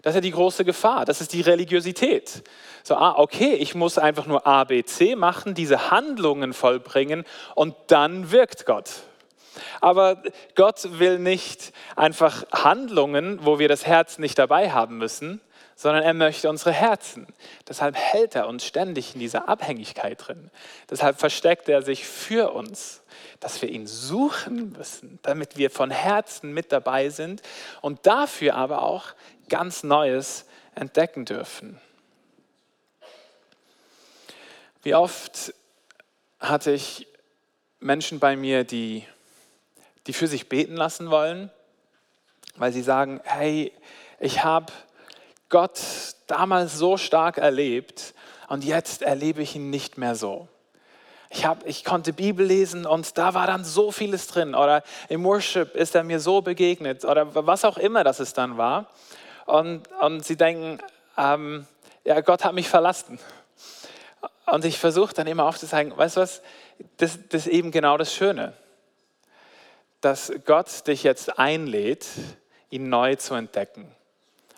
Das 0.04 0.12
ist 0.12 0.16
ja 0.16 0.22
die 0.22 0.32
große 0.32 0.64
Gefahr. 0.64 1.04
Das 1.04 1.20
ist 1.20 1.34
die 1.34 1.42
Religiosität. 1.42 2.44
So, 2.84 2.96
ah, 2.96 3.16
okay, 3.18 3.54
ich 3.54 3.74
muss 3.74 3.98
einfach 3.98 4.28
nur 4.28 4.46
A, 4.46 4.64
B, 4.64 4.84
C 4.84 5.16
machen, 5.16 5.56
diese 5.56 5.90
Handlungen 5.90 6.54
vollbringen 6.54 7.26
und 7.56 7.76
dann 7.88 8.30
wirkt 8.32 8.68
Gott. 8.68 8.92
Aber 9.82 10.22
Gott 10.54 11.00
will 11.00 11.18
nicht 11.18 11.74
einfach 11.96 12.46
Handlungen, 12.52 13.40
wo 13.44 13.58
wir 13.58 13.68
das 13.68 13.88
Herz 13.88 14.20
nicht 14.20 14.38
dabei 14.38 14.72
haben 14.72 15.00
müssen, 15.00 15.42
sondern 15.76 16.04
er 16.04 16.14
möchte 16.14 16.50
unsere 16.50 16.72
Herzen. 16.72 17.28
Deshalb 17.68 17.96
hält 17.96 18.36
er 18.36 18.48
uns 18.48 18.66
ständig 18.66 19.14
in 19.14 19.20
dieser 19.20 19.50
Abhängigkeit 19.50 20.26
drin. 20.26 20.50
Deshalb 20.90 21.20
versteckt 21.20 21.68
er 21.68 21.82
sich 21.82 22.06
für 22.06 22.54
uns, 22.54 23.02
dass 23.42 23.62
wir 23.62 23.70
ihn 23.70 23.86
suchen 23.86 24.72
müssen, 24.72 25.20
damit 25.22 25.58
wir 25.58 25.70
von 25.70 25.92
Herzen 25.92 26.54
mit 26.54 26.72
dabei 26.72 27.10
sind 27.10 27.42
und 27.82 28.06
dafür 28.08 28.56
aber 28.56 28.84
auch 28.84 29.08
ganz 29.50 29.84
Neues 29.84 30.46
entdecken 30.76 31.26
dürfen. 31.26 31.80
Wie 34.82 34.96
oft 34.96 35.54
hatte 36.40 36.72
ich 36.72 37.08
Menschen 37.80 38.20
bei 38.20 38.36
mir, 38.36 38.64
die, 38.64 39.06
die 40.08 40.14
für 40.14 40.28
sich 40.28 40.48
beten 40.48 40.76
lassen 40.76 41.10
wollen, 41.10 41.52
weil 42.56 42.72
sie 42.72 42.82
sagen, 42.82 43.20
hey, 43.24 43.74
ich 44.20 44.44
habe 44.44 44.72
Gott 45.50 45.80
damals 46.28 46.78
so 46.78 46.98
stark 46.98 47.38
erlebt 47.38 48.14
und 48.48 48.64
jetzt 48.64 49.02
erlebe 49.02 49.42
ich 49.42 49.56
ihn 49.56 49.70
nicht 49.70 49.98
mehr 49.98 50.16
so. 50.16 50.48
Ich, 51.30 51.46
hab, 51.46 51.66
ich 51.66 51.84
konnte 51.84 52.14
Bibel 52.14 52.46
lesen 52.46 52.86
und 52.86 53.18
da 53.18 53.34
war 53.34 53.48
dann 53.48 53.66
so 53.66 53.92
vieles 53.92 54.28
drin. 54.28 54.56
Oder 54.56 54.84
im 55.10 55.24
Worship 55.24 55.76
ist 55.76 55.96
er 55.96 56.04
mir 56.04 56.20
so 56.20 56.42
begegnet 56.42 57.04
oder 57.04 57.34
was 57.46 57.66
auch 57.66 57.78
immer 57.78 58.04
das 58.04 58.20
es 58.20 58.34
dann 58.34 58.58
war. 58.58 58.88
Und, 59.46 59.92
und 60.02 60.26
sie 60.26 60.38
denken, 60.38 60.80
ähm, 61.18 61.68
ja, 62.04 62.22
Gott 62.22 62.44
hat 62.44 62.54
mich 62.54 62.70
verlassen. 62.70 63.20
Und 64.46 64.64
ich 64.64 64.78
versuche 64.78 65.14
dann 65.14 65.28
immer 65.28 65.46
aufzuzeigen, 65.46 65.98
weißt 65.98 66.18
du 66.18 66.22
was, 66.22 66.42
das, 66.98 67.20
das 67.30 67.48
ist 67.48 67.48
eben 67.48 67.72
genau 67.72 67.98
das 67.98 68.14
Schöne, 68.14 68.54
dass 70.02 70.32
Gott 70.46 70.88
dich 70.88 71.04
jetzt 71.04 71.40
einlädt, 71.40 72.06
ihn 72.70 72.90
neu 72.90 73.16
zu 73.16 73.34
entdecken. 73.34 73.92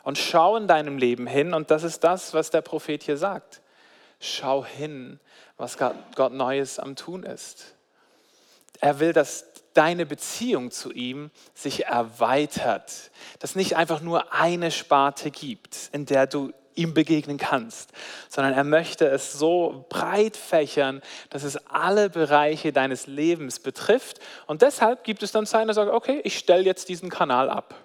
Und 0.08 0.18
schau 0.18 0.56
in 0.56 0.70
deinem 0.70 0.98
Leben 0.98 1.28
hin, 1.28 1.54
und 1.54 1.70
das 1.70 1.84
ist 1.84 2.02
das, 2.02 2.34
was 2.34 2.50
der 2.50 2.62
Prophet 2.62 3.04
hier 3.04 3.18
sagt. 3.18 3.60
Schau 4.22 4.64
hin, 4.64 5.20
was 5.58 5.78
Gott 5.78 6.32
Neues 6.32 6.80
am 6.80 6.96
Tun 6.96 7.24
ist. 7.24 7.76
Er 8.80 9.02
will, 9.02 9.12
dass 9.12 9.48
deine 9.74 10.06
Beziehung 10.06 10.72
zu 10.72 10.94
ihm 10.94 11.30
sich 11.54 11.88
erweitert, 11.88 13.12
dass 13.40 13.58
nicht 13.58 13.76
einfach 13.76 14.00
nur 14.00 14.32
eine 14.32 14.72
Sparte 14.72 15.30
gibt, 15.30 15.90
in 15.92 16.06
der 16.06 16.26
du 16.26 16.54
ihm 16.76 16.94
begegnen 16.94 17.38
kannst, 17.38 17.92
sondern 18.30 18.54
er 18.54 18.64
möchte 18.64 19.08
es 19.08 19.34
so 19.34 19.86
breit 19.90 20.38
fächern, 20.38 21.02
dass 21.32 21.44
es 21.44 21.58
alle 21.68 22.10
Bereiche 22.10 22.72
deines 22.72 23.08
Lebens 23.08 23.60
betrifft. 23.60 24.22
Und 24.46 24.62
deshalb 24.62 25.04
gibt 25.04 25.22
es 25.22 25.34
dann 25.34 25.46
Zeiten, 25.46 25.68
der 25.68 25.74
sagt, 25.74 25.92
okay, 25.92 26.22
ich 26.24 26.38
stelle 26.38 26.64
jetzt 26.64 26.88
diesen 26.88 27.10
Kanal 27.10 27.50
ab. 27.50 27.76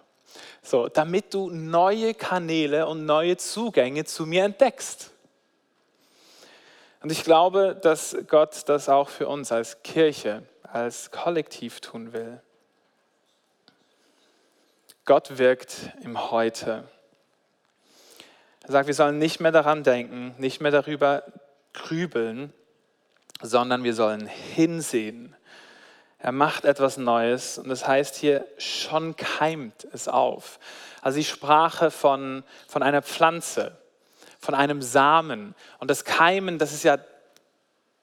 So, 0.62 0.88
damit 0.88 1.34
du 1.34 1.50
neue 1.50 2.14
Kanäle 2.14 2.86
und 2.86 3.04
neue 3.04 3.36
Zugänge 3.36 4.04
zu 4.04 4.26
mir 4.26 4.44
entdeckst. 4.44 5.10
Und 7.02 7.10
ich 7.10 7.24
glaube, 7.24 7.78
dass 7.80 8.16
Gott 8.28 8.68
das 8.68 8.88
auch 8.88 9.08
für 9.08 9.26
uns 9.26 9.50
als 9.50 9.82
Kirche, 9.82 10.44
als 10.62 11.10
Kollektiv 11.10 11.80
tun 11.80 12.12
will. 12.12 12.40
Gott 15.04 15.38
wirkt 15.38 15.90
im 16.02 16.30
Heute. 16.30 16.88
Er 18.62 18.70
sagt, 18.70 18.86
wir 18.86 18.94
sollen 18.94 19.18
nicht 19.18 19.40
mehr 19.40 19.50
daran 19.50 19.82
denken, 19.82 20.34
nicht 20.38 20.60
mehr 20.60 20.70
darüber 20.70 21.24
grübeln, 21.72 22.52
sondern 23.40 23.82
wir 23.82 23.94
sollen 23.94 24.26
hinsehen. 24.28 25.34
Er 26.22 26.30
macht 26.30 26.64
etwas 26.64 26.98
Neues 26.98 27.58
und 27.58 27.68
das 27.68 27.84
heißt 27.84 28.14
hier, 28.14 28.46
schon 28.56 29.16
keimt 29.16 29.88
es 29.92 30.06
auf. 30.06 30.60
Also 31.00 31.18
die 31.18 31.24
Sprache 31.24 31.90
von, 31.90 32.44
von 32.68 32.84
einer 32.84 33.02
Pflanze, 33.02 33.76
von 34.38 34.54
einem 34.54 34.82
Samen. 34.82 35.56
Und 35.80 35.90
das 35.90 36.04
Keimen, 36.04 36.60
das 36.60 36.72
ist 36.72 36.84
ja 36.84 36.98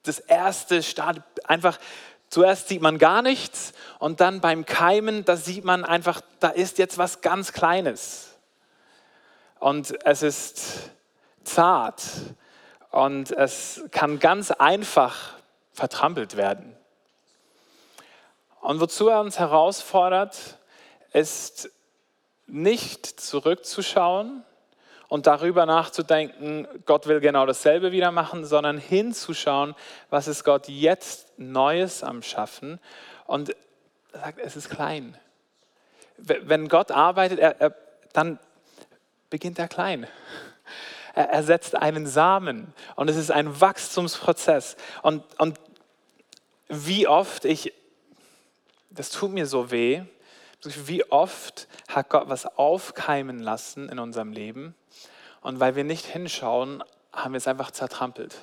das 0.04 0.20
erste 0.20 0.84
Stadium. 0.84 1.24
Einfach, 1.46 1.80
zuerst 2.28 2.68
sieht 2.68 2.82
man 2.82 2.98
gar 2.98 3.22
nichts 3.22 3.72
und 4.00 4.20
dann 4.20 4.42
beim 4.42 4.66
Keimen, 4.66 5.24
da 5.24 5.38
sieht 5.38 5.64
man 5.64 5.86
einfach, 5.86 6.20
da 6.42 6.50
ist 6.50 6.78
jetzt 6.78 6.98
was 6.98 7.22
ganz 7.22 7.54
Kleines 7.54 8.36
und 9.60 9.98
es 10.06 10.24
ist 10.24 10.92
zart 11.46 12.04
und 12.92 13.32
es 13.32 13.82
kann 13.92 14.20
ganz 14.20 14.52
einfach 14.52 15.36
vertrampelt 15.72 16.36
werden. 16.36 16.76
Und 18.62 18.80
wozu 18.80 19.08
er 19.08 19.22
uns 19.22 19.40
herausfordert, 19.40 20.58
ist 21.14 21.70
nicht 22.48 23.06
zurückzuschauen 23.06 24.44
und 25.08 25.28
darüber 25.28 25.66
nachzudenken, 25.66 26.68
Gott 26.86 27.08
will 27.08 27.20
genau 27.20 27.46
dasselbe 27.46 27.92
wieder 27.92 28.12
machen, 28.12 28.46
sondern 28.46 28.78
hinzuschauen, 28.78 29.76
was 30.10 30.28
ist 30.28 30.44
Gott 30.44 30.68
jetzt 30.68 31.38
Neues 31.38 32.04
am 32.04 32.22
Schaffen. 32.22 32.80
Und 33.26 33.56
er 34.14 34.20
sagt, 34.20 34.40
es 34.40 34.56
ist 34.56 34.70
klein. 34.70 35.18
Wenn 36.18 36.68
Gott 36.68 36.92
arbeitet, 36.92 37.40
er, 37.40 37.60
er, 37.60 37.76
dann 38.14 38.40
beginnt 39.30 39.58
er 39.58 39.68
klein. 39.68 40.08
Er, 41.16 41.44
setzt 41.44 41.76
einen 41.76 42.08
Samen 42.08 42.74
und 42.96 43.10
es 43.10 43.18
ist 43.18 43.32
ein 43.32 43.60
Wachstumsprozess. 43.60 44.78
Und, 45.02 45.24
und 45.40 45.60
wie 46.68 47.08
oft 47.08 47.46
ich, 47.46 47.74
das 48.90 49.10
tut 49.10 49.32
mir 49.32 49.46
so 49.46 49.72
weh, 49.72 50.04
wie 50.64 51.10
oft 51.10 51.68
hat 51.88 52.10
Gott 52.10 52.28
was 52.28 52.46
aufkeimen 52.46 53.40
lassen 53.40 53.90
in 53.90 54.00
unserem 54.00 54.34
Leben 54.34 54.76
und 55.42 55.60
weil 55.60 55.76
wir 55.76 55.84
nicht 55.84 56.06
hinschauen, 56.06 56.84
haben 57.14 57.34
wir 57.34 57.38
es 57.38 57.48
einfach 57.48 57.72
zertrampelt. 57.72 58.36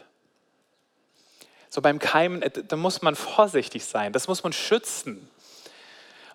So 1.69 1.83
beim 1.83 1.99
Keimen, 1.99 2.43
äh, 2.43 2.51
da 2.51 2.77
muss 2.77 3.03
man 3.03 3.17
vorsichtig 3.17 3.85
sein, 3.85 4.13
das 4.13 4.29
muss 4.29 4.43
man 4.43 4.53
schützen. 4.53 5.29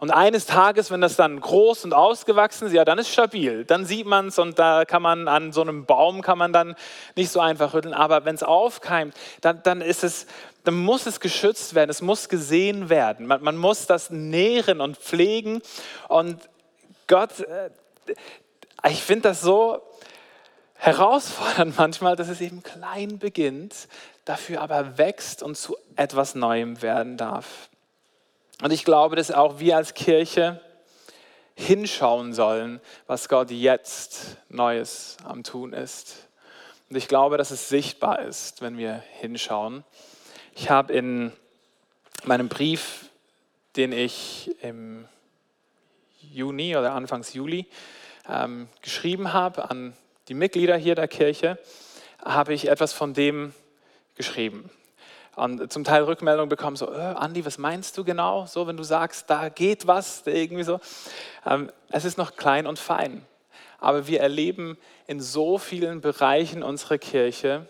Und 0.01 0.09
eines 0.09 0.47
Tages, 0.47 0.89
wenn 0.89 0.99
das 0.99 1.15
dann 1.15 1.39
groß 1.39 1.85
und 1.85 1.93
ausgewachsen 1.93 2.65
ist, 2.65 2.73
ja, 2.73 2.83
dann 2.83 2.97
ist 2.97 3.09
stabil. 3.09 3.65
Dann 3.65 3.85
sieht 3.85 4.07
man 4.07 4.29
es 4.29 4.39
und 4.39 4.57
da 4.57 4.83
kann 4.83 5.03
man 5.03 5.27
an 5.27 5.53
so 5.53 5.61
einem 5.61 5.85
Baum 5.85 6.23
kann 6.23 6.39
man 6.39 6.51
dann 6.51 6.75
nicht 7.15 7.31
so 7.31 7.39
einfach 7.39 7.75
rütteln. 7.75 7.93
Aber 7.93 8.25
wenn 8.25 8.33
es 8.33 8.41
aufkeimt, 8.41 9.13
dann, 9.41 9.61
dann 9.61 9.81
ist 9.81 10.03
es, 10.03 10.25
dann 10.63 10.73
muss 10.73 11.05
es 11.05 11.19
geschützt 11.19 11.75
werden. 11.75 11.91
Es 11.91 12.01
muss 12.01 12.29
gesehen 12.29 12.89
werden. 12.89 13.27
Man, 13.27 13.43
man 13.43 13.57
muss 13.57 13.85
das 13.85 14.09
nähren 14.09 14.81
und 14.81 14.97
pflegen. 14.97 15.61
Und 16.07 16.49
Gott, 17.05 17.41
äh, 17.41 17.69
ich 18.89 19.03
finde 19.03 19.29
das 19.29 19.41
so 19.41 19.83
herausfordernd 20.77 21.75
manchmal, 21.77 22.15
dass 22.15 22.27
es 22.27 22.41
eben 22.41 22.63
klein 22.63 23.19
beginnt, 23.19 23.87
dafür 24.25 24.61
aber 24.61 24.97
wächst 24.97 25.43
und 25.43 25.57
zu 25.57 25.77
etwas 25.95 26.33
Neuem 26.33 26.81
werden 26.81 27.17
darf. 27.17 27.69
Und 28.61 28.71
ich 28.71 28.85
glaube, 28.85 29.15
dass 29.15 29.31
auch 29.31 29.59
wir 29.59 29.75
als 29.75 29.95
Kirche 29.95 30.61
hinschauen 31.55 32.33
sollen, 32.33 32.79
was 33.07 33.27
Gott 33.27 33.49
jetzt 33.49 34.37
Neues 34.49 35.17
am 35.23 35.43
Tun 35.43 35.73
ist. 35.73 36.27
Und 36.89 36.95
ich 36.95 37.07
glaube, 37.07 37.37
dass 37.37 37.49
es 37.49 37.69
sichtbar 37.69 38.21
ist, 38.21 38.61
wenn 38.61 38.77
wir 38.77 39.03
hinschauen. 39.19 39.83
Ich 40.55 40.69
habe 40.69 40.93
in 40.93 41.31
meinem 42.23 42.49
Brief, 42.49 43.09
den 43.75 43.91
ich 43.91 44.55
im 44.61 45.07
Juni 46.19 46.77
oder 46.77 46.93
Anfangs 46.93 47.33
Juli 47.33 47.65
ähm, 48.29 48.67
geschrieben 48.83 49.33
habe 49.33 49.69
an 49.71 49.93
die 50.27 50.35
Mitglieder 50.35 50.77
hier 50.77 50.93
der 50.93 51.07
Kirche, 51.07 51.57
habe 52.23 52.53
ich 52.53 52.67
etwas 52.67 52.93
von 52.93 53.15
dem 53.15 53.53
geschrieben 54.15 54.69
und 55.41 55.73
zum 55.73 55.83
Teil 55.83 56.03
Rückmeldungen 56.03 56.49
bekommen, 56.49 56.75
so, 56.75 56.93
äh, 56.93 56.99
Andi, 56.99 57.43
was 57.43 57.57
meinst 57.57 57.97
du 57.97 58.03
genau? 58.03 58.45
So, 58.45 58.67
wenn 58.67 58.77
du 58.77 58.83
sagst, 58.83 59.27
da 59.27 59.49
geht 59.49 59.87
was, 59.87 60.21
irgendwie 60.27 60.61
so. 60.61 60.79
Ähm, 61.47 61.71
es 61.89 62.05
ist 62.05 62.19
noch 62.19 62.35
klein 62.35 62.67
und 62.67 62.77
fein. 62.77 63.25
Aber 63.79 64.05
wir 64.05 64.21
erleben 64.21 64.77
in 65.07 65.19
so 65.19 65.57
vielen 65.57 65.99
Bereichen 65.99 66.61
unserer 66.61 66.99
Kirche, 66.99 67.65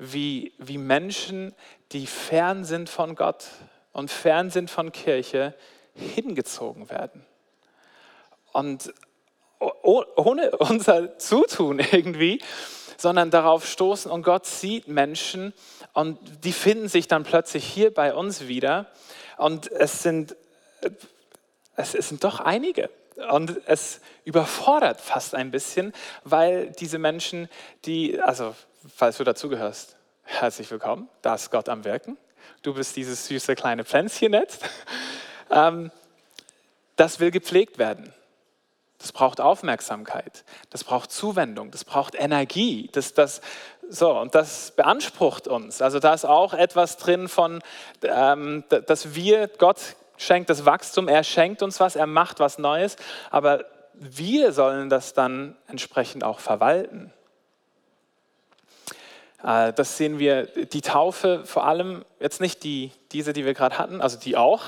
wie, 0.00 0.52
wie 0.58 0.78
Menschen, 0.78 1.54
die 1.92 2.08
fern 2.08 2.64
sind 2.64 2.90
von 2.90 3.14
Gott 3.14 3.46
und 3.92 4.10
fern 4.10 4.50
sind 4.50 4.68
von 4.68 4.90
Kirche, 4.90 5.54
hingezogen 5.94 6.90
werden. 6.90 7.24
Und 8.50 8.92
ohne 9.60 10.56
unser 10.56 11.18
Zutun 11.18 11.78
irgendwie, 11.92 12.42
sondern 12.96 13.30
darauf 13.30 13.66
stoßen 13.66 14.10
und 14.10 14.22
Gott 14.22 14.46
sieht 14.46 14.88
Menschen 14.88 15.52
und 15.92 16.18
die 16.44 16.52
finden 16.52 16.88
sich 16.88 17.08
dann 17.08 17.24
plötzlich 17.24 17.64
hier 17.64 17.92
bei 17.92 18.14
uns 18.14 18.48
wieder. 18.48 18.86
Und 19.36 19.70
es 19.70 20.02
sind, 20.02 20.36
es, 21.76 21.94
es 21.94 22.08
sind 22.08 22.24
doch 22.24 22.40
einige. 22.40 22.90
Und 23.30 23.62
es 23.66 24.00
überfordert 24.24 25.00
fast 25.00 25.34
ein 25.34 25.50
bisschen, 25.50 25.94
weil 26.24 26.70
diese 26.72 26.98
Menschen, 26.98 27.48
die, 27.86 28.20
also 28.20 28.54
falls 28.94 29.16
du 29.16 29.24
dazugehörst, 29.24 29.96
herzlich 30.22 30.70
willkommen, 30.70 31.08
da 31.22 31.34
ist 31.34 31.50
Gott 31.50 31.68
am 31.68 31.84
Wirken. 31.84 32.18
Du 32.62 32.74
bist 32.74 32.96
dieses 32.96 33.26
süße 33.26 33.54
kleine 33.54 33.84
Pflänzchen 33.84 34.32
jetzt. 34.32 34.64
Ähm, 35.48 35.92
das 36.96 37.20
will 37.20 37.30
gepflegt 37.30 37.78
werden. 37.78 38.12
Das 39.06 39.12
braucht 39.12 39.40
Aufmerksamkeit, 39.40 40.44
das 40.70 40.82
braucht 40.82 41.12
Zuwendung, 41.12 41.70
das 41.70 41.84
braucht 41.84 42.16
Energie. 42.16 42.90
Das, 42.90 43.14
das, 43.14 43.40
so, 43.88 44.18
und 44.18 44.34
das 44.34 44.72
beansprucht 44.72 45.46
uns. 45.46 45.80
Also 45.80 46.00
da 46.00 46.12
ist 46.12 46.24
auch 46.24 46.54
etwas 46.54 46.96
drin 46.96 47.28
von, 47.28 47.62
ähm, 48.02 48.64
dass 48.68 49.14
wir, 49.14 49.46
Gott 49.46 49.78
schenkt 50.16 50.50
das 50.50 50.64
Wachstum, 50.64 51.06
er 51.06 51.22
schenkt 51.22 51.62
uns 51.62 51.78
was, 51.78 51.94
er 51.94 52.08
macht 52.08 52.40
was 52.40 52.58
Neues, 52.58 52.96
aber 53.30 53.64
wir 53.94 54.52
sollen 54.52 54.90
das 54.90 55.14
dann 55.14 55.56
entsprechend 55.68 56.24
auch 56.24 56.40
verwalten. 56.40 57.12
Äh, 59.44 59.72
das 59.72 59.96
sehen 59.96 60.18
wir, 60.18 60.46
die 60.46 60.80
Taufe 60.80 61.44
vor 61.44 61.64
allem, 61.64 62.04
jetzt 62.18 62.40
nicht 62.40 62.64
die, 62.64 62.90
diese, 63.12 63.32
die 63.32 63.44
wir 63.44 63.54
gerade 63.54 63.78
hatten, 63.78 64.00
also 64.00 64.18
die 64.18 64.36
auch, 64.36 64.64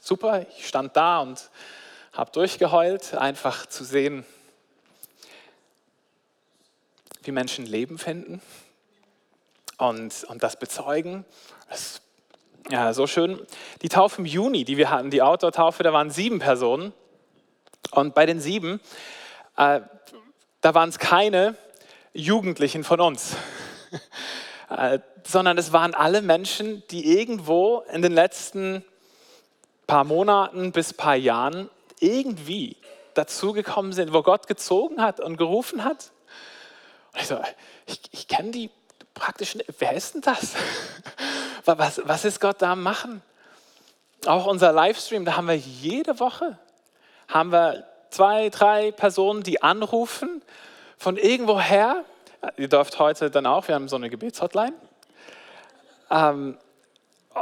super, 0.00 0.46
ich 0.56 0.66
stand 0.66 0.96
da 0.96 1.20
und 1.20 1.50
habe 2.16 2.30
durchgeheult, 2.32 3.14
einfach 3.14 3.66
zu 3.66 3.84
sehen, 3.84 4.24
wie 7.24 7.30
Menschen 7.30 7.66
Leben 7.66 7.98
finden 7.98 8.40
und, 9.76 10.24
und 10.24 10.42
das 10.42 10.58
bezeugen. 10.58 11.26
Das 11.68 12.00
ja, 12.70 12.92
so 12.94 13.06
schön. 13.06 13.46
Die 13.82 13.88
Taufe 13.88 14.22
im 14.22 14.26
Juni, 14.26 14.64
die 14.64 14.76
wir 14.76 14.90
hatten, 14.90 15.10
die 15.10 15.22
Outdoor-Taufe, 15.22 15.82
da 15.82 15.92
waren 15.92 16.10
sieben 16.10 16.38
Personen. 16.38 16.92
Und 17.92 18.14
bei 18.14 18.26
den 18.26 18.40
sieben, 18.40 18.80
äh, 19.56 19.80
da 20.62 20.74
waren 20.74 20.88
es 20.88 20.98
keine 20.98 21.54
Jugendlichen 22.12 22.82
von 22.82 23.00
uns, 23.00 23.36
äh, 24.70 24.98
sondern 25.22 25.58
es 25.58 25.72
waren 25.72 25.94
alle 25.94 26.22
Menschen, 26.22 26.82
die 26.90 27.18
irgendwo 27.18 27.84
in 27.92 28.02
den 28.02 28.12
letzten 28.12 28.84
paar 29.86 30.04
Monaten 30.04 30.72
bis 30.72 30.92
paar 30.92 31.14
Jahren 31.14 31.70
irgendwie 32.00 32.76
dazugekommen 33.14 33.92
sind, 33.92 34.12
wo 34.12 34.22
Gott 34.22 34.46
gezogen 34.46 35.00
hat 35.00 35.20
und 35.20 35.36
gerufen 35.36 35.84
hat. 35.84 36.12
Und 37.12 37.20
ich 37.20 37.26
so, 37.26 37.40
ich, 37.86 38.28
kenne 38.28 38.50
die 38.50 38.70
praktisch. 39.14 39.56
Wer 39.78 39.92
ist 39.92 40.14
denn 40.14 40.20
das? 40.22 40.54
Was, 41.64 42.00
was 42.04 42.24
ist 42.24 42.40
Gott 42.40 42.62
da 42.62 42.76
machen? 42.76 43.22
Auch 44.24 44.46
unser 44.46 44.70
Livestream, 44.70 45.24
da 45.24 45.36
haben 45.36 45.48
wir 45.48 45.56
jede 45.56 46.20
Woche 46.20 46.56
haben 47.28 47.52
wir 47.52 47.84
zwei, 48.10 48.48
drei 48.48 48.92
Personen, 48.92 49.42
die 49.42 49.62
anrufen 49.62 50.42
von 50.96 51.16
irgendwoher. 51.16 52.04
Ihr 52.56 52.68
dürft 52.68 52.98
heute 52.98 53.30
dann 53.30 53.46
auch, 53.46 53.68
wir 53.68 53.74
haben 53.74 53.88
so 53.88 53.96
eine 53.96 54.10
Gebetshotline. 54.10 54.74
Ähm, 56.10 56.56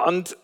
und, 0.06 0.36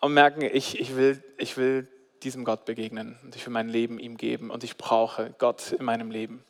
und 0.00 0.14
merken, 0.14 0.42
ich, 0.42 0.78
ich, 0.78 0.96
will, 0.96 1.22
ich 1.36 1.56
will 1.56 1.88
diesem 2.22 2.44
Gott 2.44 2.64
begegnen 2.64 3.18
und 3.22 3.36
ich 3.36 3.46
will 3.46 3.52
mein 3.52 3.68
Leben 3.68 3.98
ihm 3.98 4.16
geben 4.16 4.50
und 4.50 4.64
ich 4.64 4.76
brauche 4.76 5.34
Gott 5.38 5.72
in 5.72 5.84
meinem 5.84 6.10
Leben. 6.10 6.44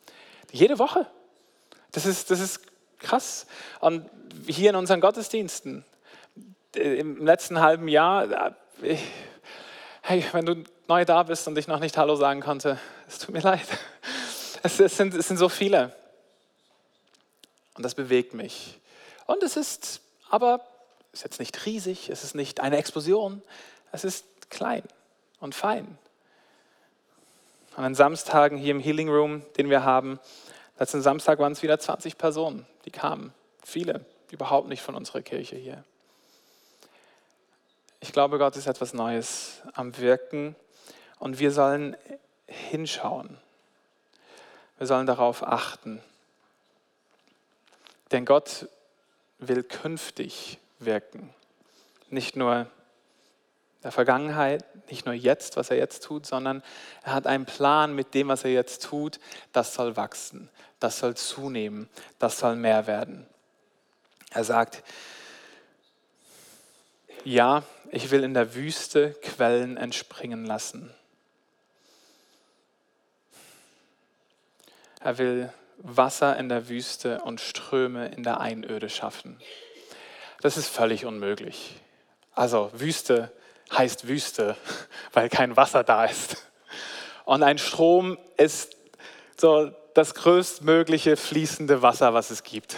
Jede 0.52 0.78
Woche. 0.78 1.06
Das 1.92 2.06
ist, 2.06 2.30
das 2.30 2.40
ist 2.40 2.60
krass. 2.98 3.46
Und 3.80 4.08
hier 4.46 4.70
in 4.70 4.76
unseren 4.76 5.00
Gottesdiensten, 5.00 5.84
äh, 6.74 6.98
im 6.98 7.24
letzten 7.24 7.60
halben 7.60 7.88
Jahr, 7.88 8.54
äh, 8.82 8.96
hey, 10.02 10.24
wenn 10.32 10.46
du 10.46 10.64
neu 10.86 11.04
da 11.04 11.22
bist 11.22 11.46
und 11.48 11.56
ich 11.58 11.68
noch 11.68 11.80
nicht 11.80 11.96
Hallo 11.96 12.16
sagen 12.16 12.40
konnte, 12.40 12.78
es 13.06 13.18
tut 13.18 13.34
mir 13.34 13.40
leid. 13.40 13.66
Es, 14.62 14.80
es, 14.80 14.96
sind, 14.96 15.14
es 15.14 15.28
sind 15.28 15.36
so 15.36 15.48
viele. 15.48 15.94
Und 17.74 17.84
das 17.84 17.94
bewegt 17.94 18.34
mich. 18.34 18.80
Und 19.26 19.42
es 19.44 19.56
ist 19.56 20.00
aber, 20.30 20.66
ist 21.12 21.24
jetzt 21.24 21.38
nicht 21.38 21.66
riesig, 21.66 22.10
es 22.10 22.24
ist 22.24 22.34
nicht 22.34 22.60
eine 22.60 22.76
Explosion, 22.76 23.42
es 23.92 24.04
ist 24.04 24.24
klein 24.50 24.82
und 25.40 25.54
fein. 25.54 25.98
An 27.76 27.84
den 27.84 27.94
Samstagen 27.94 28.58
hier 28.58 28.72
im 28.72 28.80
Healing 28.80 29.08
Room, 29.08 29.42
den 29.56 29.70
wir 29.70 29.84
haben, 29.84 30.18
letzten 30.78 31.02
Samstag 31.02 31.38
waren 31.38 31.52
es 31.52 31.62
wieder 31.62 31.78
20 31.78 32.18
Personen, 32.18 32.66
die 32.84 32.90
kamen. 32.90 33.32
Viele, 33.64 34.04
überhaupt 34.30 34.68
nicht 34.68 34.82
von 34.82 34.94
unserer 34.94 35.22
Kirche 35.22 35.56
hier. 35.56 35.84
Ich 38.00 38.12
glaube, 38.12 38.38
Gott 38.38 38.56
ist 38.56 38.66
etwas 38.66 38.94
Neues 38.94 39.62
am 39.74 39.96
Wirken 39.98 40.56
und 41.18 41.38
wir 41.38 41.50
sollen 41.50 41.96
hinschauen. 42.46 43.38
Wir 44.78 44.86
sollen 44.86 45.06
darauf 45.06 45.42
achten. 45.42 46.00
Denn 48.12 48.24
Gott 48.24 48.68
will 49.38 49.62
künftig 49.62 50.58
wirken. 50.78 51.32
Nicht 52.10 52.36
nur 52.36 52.66
der 53.82 53.92
Vergangenheit, 53.92 54.64
nicht 54.90 55.06
nur 55.06 55.14
jetzt, 55.14 55.56
was 55.56 55.70
er 55.70 55.76
jetzt 55.76 56.02
tut, 56.02 56.26
sondern 56.26 56.62
er 57.02 57.14
hat 57.14 57.26
einen 57.26 57.46
Plan 57.46 57.94
mit 57.94 58.14
dem, 58.14 58.28
was 58.28 58.44
er 58.44 58.50
jetzt 58.50 58.82
tut. 58.82 59.20
Das 59.52 59.74
soll 59.74 59.96
wachsen, 59.96 60.50
das 60.80 60.98
soll 60.98 61.16
zunehmen, 61.16 61.88
das 62.18 62.38
soll 62.38 62.56
mehr 62.56 62.86
werden. 62.86 63.26
Er 64.30 64.44
sagt, 64.44 64.82
ja, 67.24 67.62
ich 67.90 68.10
will 68.10 68.24
in 68.24 68.34
der 68.34 68.54
Wüste 68.54 69.12
Quellen 69.22 69.76
entspringen 69.76 70.44
lassen. 70.44 70.92
Er 75.00 75.18
will 75.18 75.52
Wasser 75.78 76.36
in 76.36 76.48
der 76.48 76.68
Wüste 76.68 77.20
und 77.22 77.40
Ströme 77.40 78.08
in 78.08 78.24
der 78.24 78.40
Einöde 78.40 78.90
schaffen. 78.90 79.38
Das 80.40 80.56
ist 80.56 80.68
völlig 80.68 81.04
unmöglich. 81.04 81.74
Also 82.32 82.70
Wüste 82.72 83.32
heißt 83.72 84.06
Wüste, 84.08 84.56
weil 85.12 85.28
kein 85.28 85.56
Wasser 85.56 85.84
da 85.84 86.04
ist. 86.04 86.36
Und 87.24 87.42
ein 87.42 87.58
Strom 87.58 88.18
ist 88.36 88.76
so 89.36 89.72
das 89.94 90.14
größtmögliche 90.14 91.16
fließende 91.16 91.82
Wasser, 91.82 92.14
was 92.14 92.30
es 92.30 92.44
gibt. 92.44 92.76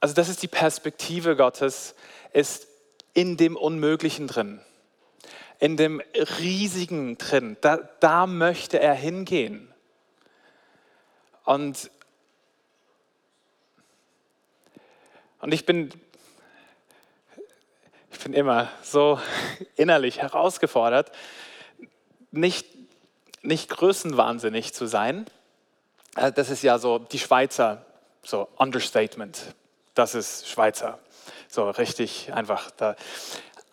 Also 0.00 0.14
das 0.14 0.28
ist 0.28 0.42
die 0.42 0.48
Perspektive 0.48 1.36
Gottes, 1.36 1.94
ist 2.32 2.66
in 3.14 3.36
dem 3.36 3.56
Unmöglichen 3.56 4.26
drin, 4.26 4.60
in 5.58 5.76
dem 5.76 6.00
Riesigen 6.38 7.18
drin. 7.18 7.56
Da, 7.60 7.78
da 8.00 8.26
möchte 8.26 8.78
er 8.78 8.94
hingehen. 8.94 9.72
Und, 11.44 11.90
und 15.40 15.52
ich 15.52 15.66
bin, 15.66 15.90
bin 18.24 18.32
immer 18.32 18.68
so 18.82 19.20
innerlich 19.76 20.20
herausgefordert, 20.20 21.12
nicht, 22.30 22.66
nicht 23.42 23.68
größenwahnsinnig 23.68 24.72
zu 24.74 24.86
sein. 24.86 25.26
Äh, 26.16 26.32
das 26.32 26.50
ist 26.50 26.62
ja 26.62 26.78
so 26.78 26.98
die 26.98 27.18
Schweizer, 27.18 27.84
so 28.22 28.48
Understatement. 28.56 29.54
Das 29.94 30.14
ist 30.14 30.48
Schweizer. 30.48 30.98
So 31.48 31.68
richtig 31.70 32.32
einfach 32.32 32.70
da. 32.72 32.96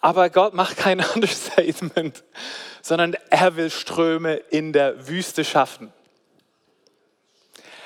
Aber 0.02 0.30
Gott 0.30 0.54
macht 0.54 0.78
kein 0.78 1.04
Understatement, 1.16 2.24
sondern 2.82 3.16
er 3.30 3.56
will 3.56 3.70
Ströme 3.70 4.36
in 4.36 4.74
der 4.74 5.08
Wüste 5.08 5.44
schaffen. 5.44 5.92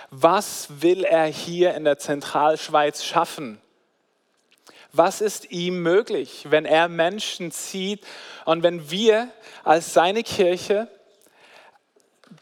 Was 0.10 0.68
will 0.82 1.06
er 1.06 1.26
hier 1.26 1.74
in 1.74 1.86
der 1.86 1.98
Zentralschweiz 1.98 3.06
schaffen? 3.06 3.61
Was 4.94 5.22
ist 5.22 5.52
ihm 5.52 5.82
möglich, 5.82 6.48
wenn 6.50 6.66
er 6.66 6.90
Menschen 6.90 7.52
zieht 7.52 8.06
und 8.46 8.64
wenn 8.64 8.92
wir 8.92 9.30
als 9.64 9.94
seine 9.94 10.24
Kirche 10.24 10.88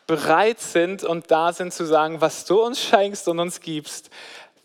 bereit 0.08 0.60
sind 0.60 1.04
und 1.04 1.30
da 1.30 1.54
sind 1.54 1.74
zu 1.74 1.86
sagen, 1.86 2.22
was 2.22 2.46
du 2.46 2.62
uns 2.62 2.82
schenkst 2.82 3.28
und 3.28 3.40
uns 3.40 3.62
gibst, 3.62 4.10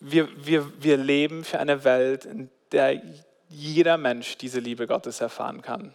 wir, 0.01 0.29
wir, 0.47 0.83
wir 0.83 0.97
leben 0.97 1.45
für 1.45 1.59
eine 1.59 1.85
Welt, 1.85 2.25
in 2.25 2.51
der 2.73 3.03
jeder 3.49 3.99
Mensch 3.99 4.37
diese 4.39 4.61
Liebe 4.61 4.87
Gottes 4.87 5.21
erfahren 5.21 5.63
kann. 5.63 5.95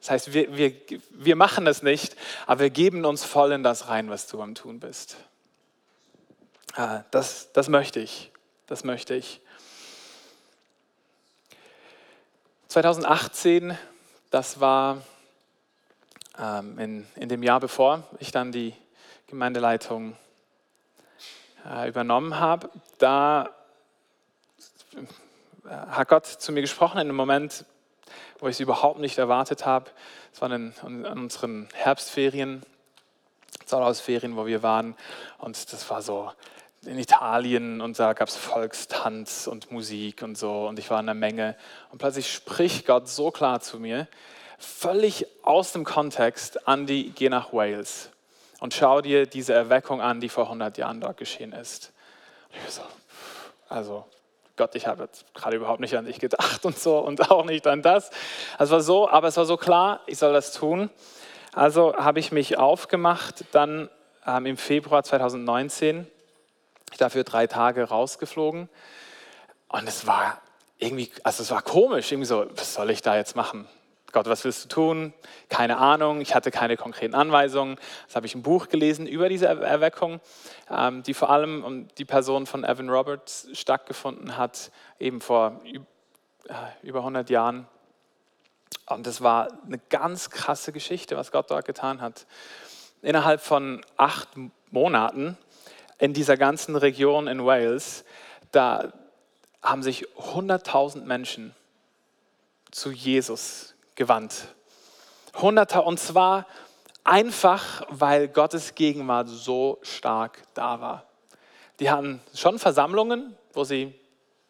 Das 0.00 0.10
heißt, 0.10 0.32
wir, 0.32 0.56
wir, 0.56 0.72
wir 1.10 1.36
machen 1.36 1.66
es 1.66 1.82
nicht, 1.82 2.16
aber 2.46 2.60
wir 2.60 2.70
geben 2.70 3.04
uns 3.04 3.24
voll 3.24 3.52
in 3.52 3.62
das 3.62 3.88
rein, 3.88 4.10
was 4.10 4.26
du 4.28 4.40
am 4.40 4.54
Tun 4.54 4.80
bist. 4.80 5.16
Ah, 6.74 7.02
das, 7.10 7.52
das 7.52 7.68
möchte 7.68 8.00
ich. 8.00 8.30
Das 8.66 8.84
möchte 8.84 9.14
ich. 9.14 9.40
2018, 12.80 13.76
das 14.30 14.60
war 14.60 14.98
ähm, 16.38 16.78
in, 16.78 17.06
in 17.16 17.28
dem 17.28 17.42
Jahr, 17.42 17.58
bevor 17.58 18.04
ich 18.20 18.30
dann 18.30 18.52
die 18.52 18.72
Gemeindeleitung 19.26 20.16
äh, 21.68 21.88
übernommen 21.88 22.38
habe, 22.38 22.70
da 22.98 23.50
hat 25.68 26.06
Gott 26.06 26.26
zu 26.26 26.52
mir 26.52 26.60
gesprochen 26.60 26.98
in 26.98 27.08
einem 27.08 27.16
Moment, 27.16 27.64
wo 28.38 28.46
ich 28.46 28.54
es 28.54 28.60
überhaupt 28.60 29.00
nicht 29.00 29.18
erwartet 29.18 29.66
habe. 29.66 29.90
Es 30.32 30.40
war 30.40 30.48
in, 30.52 30.72
in 30.86 31.04
unseren 31.04 31.68
Herbstferien, 31.74 32.62
Zahlausferien, 33.64 34.36
wo 34.36 34.46
wir 34.46 34.62
waren. 34.62 34.94
Und 35.38 35.72
das 35.72 35.90
war 35.90 36.00
so 36.00 36.30
in 36.86 36.98
Italien 36.98 37.80
und 37.80 37.98
da 37.98 38.12
gab 38.12 38.28
es 38.28 38.36
Volkstanz 38.36 39.46
und 39.46 39.70
Musik 39.72 40.22
und 40.22 40.38
so. 40.38 40.66
Und 40.68 40.78
ich 40.78 40.90
war 40.90 41.00
in 41.00 41.06
der 41.06 41.14
Menge. 41.14 41.56
Und 41.90 41.98
plötzlich 41.98 42.32
spricht 42.32 42.86
Gott 42.86 43.08
so 43.08 43.30
klar 43.30 43.60
zu 43.60 43.78
mir, 43.78 44.06
völlig 44.58 45.26
aus 45.42 45.72
dem 45.72 45.84
Kontext, 45.84 46.60
Andy, 46.66 47.12
geh 47.14 47.28
nach 47.28 47.52
Wales 47.52 48.10
und 48.60 48.74
schau 48.74 49.00
dir 49.00 49.26
diese 49.26 49.54
Erweckung 49.54 50.00
an, 50.00 50.20
die 50.20 50.28
vor 50.28 50.44
100 50.44 50.78
Jahren 50.78 51.00
dort 51.00 51.16
geschehen 51.16 51.52
ist. 51.52 51.92
Und 52.50 52.56
ich 52.66 52.74
so, 52.74 52.82
also 53.68 54.04
Gott, 54.56 54.74
ich 54.74 54.86
habe 54.86 55.04
jetzt 55.04 55.32
gerade 55.34 55.56
überhaupt 55.56 55.80
nicht 55.80 55.96
an 55.96 56.04
dich 56.04 56.18
gedacht 56.18 56.64
und 56.64 56.78
so 56.78 56.98
und 56.98 57.30
auch 57.30 57.44
nicht 57.44 57.66
an 57.66 57.82
das. 57.82 58.10
Es 58.58 58.70
war 58.70 58.80
so, 58.80 59.08
aber 59.08 59.28
es 59.28 59.36
war 59.36 59.44
so 59.44 59.56
klar, 59.56 60.00
ich 60.06 60.18
soll 60.18 60.32
das 60.32 60.52
tun. 60.52 60.90
Also 61.52 61.96
habe 61.96 62.18
ich 62.18 62.32
mich 62.32 62.58
aufgemacht, 62.58 63.44
dann 63.52 63.88
ähm, 64.26 64.46
im 64.46 64.56
Februar 64.56 65.02
2019, 65.02 66.00
ich 66.00 66.17
dafür 67.00 67.24
drei 67.24 67.46
Tage 67.46 67.84
rausgeflogen 67.84 68.68
und 69.68 69.88
es 69.88 70.06
war 70.06 70.40
irgendwie, 70.78 71.10
also 71.22 71.42
es 71.42 71.50
war 71.50 71.62
komisch, 71.62 72.12
irgendwie 72.12 72.26
so, 72.26 72.46
was 72.54 72.74
soll 72.74 72.90
ich 72.90 73.02
da 73.02 73.16
jetzt 73.16 73.36
machen? 73.36 73.66
Gott, 74.12 74.26
was 74.26 74.44
willst 74.44 74.64
du 74.64 74.68
tun? 74.68 75.12
Keine 75.50 75.76
Ahnung, 75.76 76.22
ich 76.22 76.34
hatte 76.34 76.50
keine 76.50 76.78
konkreten 76.78 77.14
Anweisungen. 77.14 77.76
Das 78.06 78.16
habe 78.16 78.24
ich 78.24 78.34
ein 78.34 78.42
Buch 78.42 78.68
gelesen 78.68 79.06
über 79.06 79.28
diese 79.28 79.46
Erweckung, 79.46 80.20
ähm, 80.70 81.02
die 81.02 81.12
vor 81.12 81.28
allem 81.28 81.62
um 81.62 81.88
die 81.88 82.06
Person 82.06 82.46
von 82.46 82.64
Evan 82.64 82.88
Roberts 82.88 83.48
stattgefunden 83.52 84.38
hat, 84.38 84.70
eben 84.98 85.20
vor 85.20 85.60
äh, 85.64 86.54
über 86.82 87.00
100 87.00 87.28
Jahren. 87.28 87.68
Und 88.86 89.06
das 89.06 89.20
war 89.20 89.48
eine 89.66 89.78
ganz 89.90 90.30
krasse 90.30 90.72
Geschichte, 90.72 91.16
was 91.18 91.30
Gott 91.30 91.50
dort 91.50 91.66
getan 91.66 92.00
hat. 92.00 92.26
Innerhalb 93.02 93.42
von 93.42 93.84
acht 93.98 94.28
Monaten 94.70 95.36
in 95.98 96.14
dieser 96.14 96.36
ganzen 96.36 96.76
Region 96.76 97.26
in 97.26 97.44
Wales, 97.44 98.04
da 98.52 98.92
haben 99.62 99.82
sich 99.82 100.06
100.000 100.16 101.04
Menschen 101.04 101.54
zu 102.70 102.90
Jesus 102.90 103.74
gewandt. 103.94 104.54
Und 105.34 106.00
zwar 106.00 106.46
einfach, 107.04 107.82
weil 107.88 108.28
Gottes 108.28 108.74
Gegenwart 108.74 109.28
so 109.28 109.78
stark 109.82 110.42
da 110.54 110.80
war. 110.80 111.04
Die 111.80 111.90
hatten 111.90 112.20
schon 112.34 112.58
Versammlungen, 112.58 113.36
wo 113.52 113.64
sie 113.64 113.94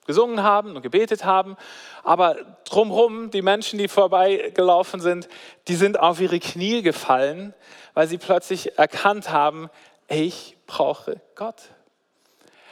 gesungen 0.07 0.43
haben 0.43 0.75
und 0.75 0.83
gebetet 0.83 1.27
haben, 1.27 1.57
aber 2.03 2.37
drumherum, 2.65 3.31
die 3.31 3.43
Menschen, 3.43 3.79
die 3.79 3.89
vorbeigelaufen 3.89 5.01
sind, 5.01 5.29
die 5.69 5.75
sind 5.75 6.01
auf 6.01 6.21
ihre 6.21 6.41
Knie 6.41 6.81
gefallen, 6.81 7.53
weil 7.93 8.09
sie 8.09 8.17
plötzlich 8.17 8.79
erkannt 8.79 9.31
haben, 9.31 9.69
ich 10.09 10.57
brauche 10.67 11.21
Gott. 11.35 11.63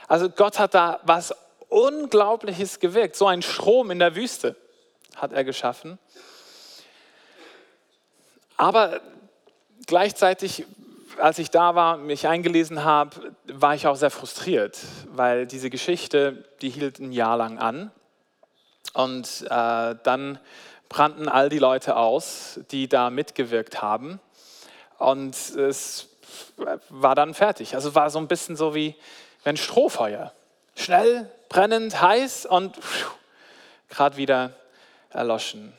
Also 0.08 0.28
Gott 0.30 0.58
hat 0.58 0.74
da 0.74 1.00
was 1.04 1.34
Unglaubliches 1.68 2.80
gewirkt, 2.80 3.16
so 3.16 3.26
ein 3.26 3.42
Strom 3.42 3.90
in 3.90 3.98
der 3.98 4.14
Wüste 4.14 4.56
hat 5.16 5.32
er 5.32 5.44
geschaffen. 5.44 5.98
Aber 8.56 9.00
gleichzeitig, 9.86 10.64
als 11.18 11.38
ich 11.38 11.50
da 11.50 11.74
war, 11.74 11.96
mich 11.96 12.28
eingelesen 12.28 12.84
habe, 12.84 13.34
war 13.46 13.74
ich 13.74 13.86
auch 13.86 13.96
sehr 13.96 14.10
frustriert, 14.10 14.78
weil 15.08 15.46
diese 15.46 15.70
Geschichte, 15.70 16.44
die 16.62 16.70
hielt 16.70 16.98
ein 16.98 17.12
Jahr 17.12 17.36
lang 17.36 17.58
an. 17.58 17.90
Und 18.94 19.44
äh, 19.50 19.94
dann 20.02 20.38
brannten 20.88 21.28
all 21.28 21.48
die 21.48 21.58
Leute 21.58 21.96
aus, 21.96 22.60
die 22.70 22.88
da 22.88 23.10
mitgewirkt 23.10 23.82
haben. 23.82 24.20
Und 24.98 25.34
es 25.34 26.15
war 26.88 27.14
dann 27.14 27.34
fertig. 27.34 27.74
Also 27.74 27.94
war 27.94 28.10
so 28.10 28.18
ein 28.18 28.28
bisschen 28.28 28.56
so 28.56 28.74
wie 28.74 28.94
ein 29.44 29.56
Strohfeuer. 29.56 30.32
Schnell, 30.74 31.30
brennend, 31.48 32.00
heiß 32.00 32.46
und 32.46 32.76
gerade 33.88 34.16
wieder 34.16 34.52
erloschen. 35.10 35.72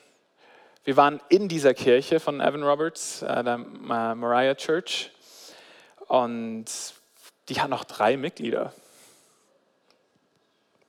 Wir 0.84 0.96
waren 0.96 1.20
in 1.30 1.50
dieser 1.50 1.74
Kirche 1.74 2.20
von 2.20 2.40
Evan 2.40 2.64
Roberts, 2.64 3.22
äh, 3.22 3.44
der 3.44 3.58
Moriah 3.58 4.56
Church, 4.56 5.12
und 6.08 6.66
die 7.50 7.60
hat 7.60 7.70
noch 7.70 7.84
drei 7.84 8.16
Mitglieder. 8.16 8.74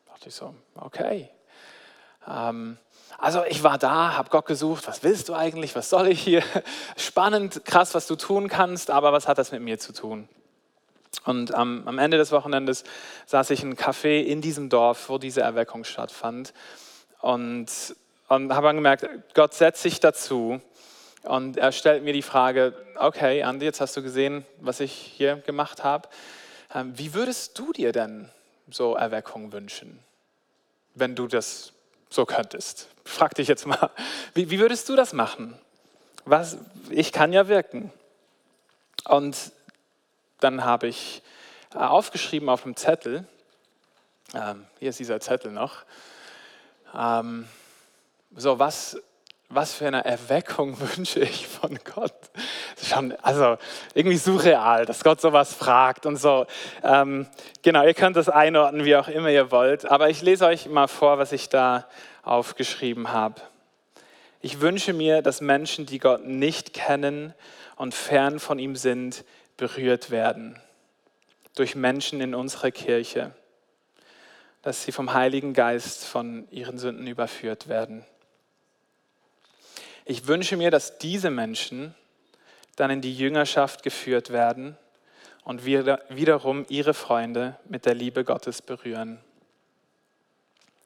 Da 0.06 0.12
dachte 0.12 0.28
ich 0.28 0.34
so, 0.34 0.54
okay. 0.76 1.28
Ähm, 2.28 2.78
also 3.16 3.44
ich 3.44 3.62
war 3.62 3.78
da, 3.78 4.16
habe 4.16 4.30
Gott 4.30 4.46
gesucht, 4.46 4.86
was 4.86 5.02
willst 5.02 5.28
du 5.28 5.34
eigentlich, 5.34 5.74
was 5.74 5.88
soll 5.90 6.08
ich 6.08 6.20
hier? 6.20 6.42
Spannend, 6.96 7.64
krass, 7.64 7.94
was 7.94 8.06
du 8.06 8.16
tun 8.16 8.48
kannst, 8.48 8.90
aber 8.90 9.12
was 9.12 9.26
hat 9.26 9.38
das 9.38 9.52
mit 9.52 9.62
mir 9.62 9.78
zu 9.78 9.92
tun? 9.92 10.28
Und 11.24 11.54
am, 11.54 11.88
am 11.88 11.98
Ende 11.98 12.18
des 12.18 12.32
Wochenendes 12.32 12.84
saß 13.26 13.50
ich 13.50 13.62
in 13.62 13.68
einem 13.68 13.78
Café 13.78 14.22
in 14.22 14.40
diesem 14.40 14.68
Dorf, 14.68 15.08
wo 15.08 15.18
diese 15.18 15.40
Erweckung 15.40 15.84
stattfand. 15.84 16.52
Und 17.20 17.96
und 18.28 18.54
habe 18.54 18.66
dann 18.66 18.76
gemerkt, 18.76 19.08
Gott 19.34 19.54
setzt 19.54 19.82
sich 19.82 20.00
dazu 20.00 20.60
und 21.22 21.56
er 21.56 21.72
stellt 21.72 22.04
mir 22.04 22.12
die 22.12 22.22
Frage, 22.22 22.74
okay, 22.96 23.42
Andi, 23.42 23.64
jetzt 23.64 23.80
hast 23.80 23.96
du 23.96 24.02
gesehen, 24.02 24.44
was 24.60 24.80
ich 24.80 24.92
hier 24.92 25.36
gemacht 25.36 25.82
habe. 25.82 26.08
Ähm, 26.74 26.92
wie 26.96 27.14
würdest 27.14 27.58
du 27.58 27.72
dir 27.72 27.92
denn 27.92 28.28
so 28.70 28.94
Erweckung 28.94 29.52
wünschen, 29.52 29.98
wenn 30.94 31.14
du 31.14 31.26
das 31.26 31.72
so 32.10 32.26
könntest? 32.26 32.88
Frag 33.04 33.34
dich 33.34 33.48
jetzt 33.48 33.66
mal, 33.66 33.90
wie, 34.34 34.50
wie 34.50 34.58
würdest 34.58 34.88
du 34.88 34.96
das 34.96 35.12
machen? 35.12 35.58
Was, 36.24 36.58
ich 36.90 37.12
kann 37.12 37.32
ja 37.32 37.48
wirken. 37.48 37.92
Und 39.04 39.52
dann 40.40 40.64
habe 40.64 40.88
ich 40.88 41.22
äh, 41.74 41.78
aufgeschrieben 41.78 42.48
auf 42.48 42.62
dem 42.62 42.76
Zettel, 42.76 43.26
ähm, 44.34 44.66
hier 44.78 44.90
ist 44.90 44.98
dieser 44.98 45.20
Zettel 45.20 45.52
noch, 45.52 45.84
ähm, 46.94 47.48
so, 48.36 48.58
was, 48.58 48.98
was 49.50 49.74
für 49.74 49.86
eine 49.86 50.04
Erweckung 50.04 50.78
wünsche 50.96 51.20
ich 51.20 51.46
von 51.46 51.78
Gott? 51.94 52.14
Schon, 52.82 53.12
also 53.22 53.56
irgendwie 53.94 54.18
surreal, 54.18 54.84
dass 54.86 55.02
Gott 55.02 55.20
sowas 55.20 55.54
fragt 55.54 56.06
und 56.06 56.16
so. 56.16 56.46
Ähm, 56.82 57.26
genau, 57.62 57.84
ihr 57.84 57.94
könnt 57.94 58.16
das 58.16 58.28
einordnen, 58.28 58.84
wie 58.84 58.96
auch 58.96 59.08
immer 59.08 59.30
ihr 59.30 59.50
wollt. 59.50 59.86
Aber 59.90 60.10
ich 60.10 60.22
lese 60.22 60.46
euch 60.46 60.66
mal 60.68 60.88
vor, 60.88 61.18
was 61.18 61.32
ich 61.32 61.48
da 61.48 61.86
aufgeschrieben 62.22 63.12
habe. 63.12 63.40
Ich 64.40 64.60
wünsche 64.60 64.92
mir, 64.92 65.22
dass 65.22 65.40
Menschen, 65.40 65.86
die 65.86 65.98
Gott 65.98 66.24
nicht 66.24 66.72
kennen 66.72 67.34
und 67.76 67.94
fern 67.94 68.38
von 68.38 68.58
ihm 68.58 68.76
sind, 68.76 69.24
berührt 69.56 70.10
werden. 70.10 70.60
Durch 71.56 71.74
Menschen 71.74 72.20
in 72.20 72.34
unserer 72.34 72.70
Kirche. 72.70 73.32
Dass 74.62 74.84
sie 74.84 74.92
vom 74.92 75.12
Heiligen 75.14 75.54
Geist 75.54 76.04
von 76.04 76.46
ihren 76.50 76.78
Sünden 76.78 77.06
überführt 77.06 77.68
werden. 77.68 78.04
Ich 80.10 80.26
wünsche 80.26 80.56
mir, 80.56 80.70
dass 80.70 80.96
diese 80.96 81.28
Menschen 81.28 81.94
dann 82.76 82.90
in 82.90 83.02
die 83.02 83.14
Jüngerschaft 83.14 83.82
geführt 83.82 84.30
werden 84.30 84.74
und 85.44 85.66
wiederum 85.66 86.64
ihre 86.70 86.94
Freunde 86.94 87.58
mit 87.66 87.84
der 87.84 87.92
Liebe 87.92 88.24
Gottes 88.24 88.62
berühren. 88.62 89.18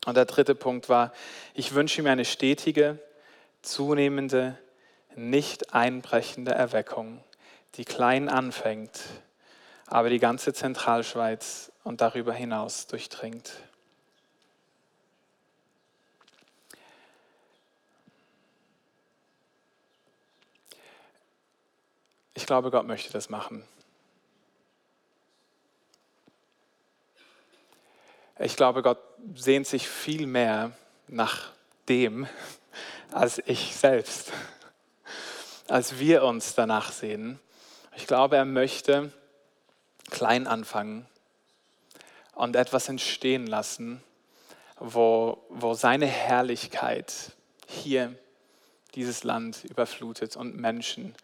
Und 0.07 0.17
der 0.17 0.25
dritte 0.25 0.57
Punkt 0.57 0.89
war, 0.89 1.13
ich 1.55 1.73
wünsche 1.73 2.03
mir 2.03 2.11
eine 2.11 2.25
stetige, 2.25 2.99
zunehmende, 3.63 4.59
nicht 5.15 5.73
einbrechende 5.73 6.51
Erweckung, 6.51 7.23
die 7.77 7.85
klein 7.85 8.29
anfängt, 8.29 9.03
aber 9.87 10.11
die 10.11 10.19
ganze 10.19 10.53
Zentralschweiz 10.53 11.71
und 11.85 12.01
darüber 12.01 12.33
hinaus 12.33 12.89
durchdringt. 12.89 13.53
Ich 22.35 22.47
glaube, 22.47 22.71
Gott 22.71 22.87
möchte 22.87 23.13
das 23.13 23.29
machen. 23.29 23.65
Ich 28.39 28.57
glaube, 28.57 28.83
Gott 28.83 28.99
sehnt 29.35 29.67
sich 29.67 29.89
viel 29.89 30.27
mehr 30.27 30.73
nach 31.09 31.53
dem 31.89 32.27
als 33.13 33.43
ich 33.47 33.77
selbst, 33.77 34.33
als 35.69 35.99
wir 35.99 36.25
uns 36.25 36.55
danach 36.55 36.91
sehen. 36.93 37.39
Ich 37.95 38.07
glaube, 38.07 38.37
er 38.37 38.47
möchte 38.47 39.13
klein 40.11 40.47
anfangen 40.47 41.07
und 42.35 42.57
etwas 42.57 42.89
entstehen 42.89 43.47
lassen, 43.47 44.03
wo, 44.79 45.45
wo 45.51 45.75
seine 45.75 46.07
Herrlichkeit 46.07 47.33
hier 47.67 48.15
dieses 48.95 49.25
Land 49.25 49.65
überflutet 49.65 50.37
und 50.37 50.57
Menschen 50.57 51.15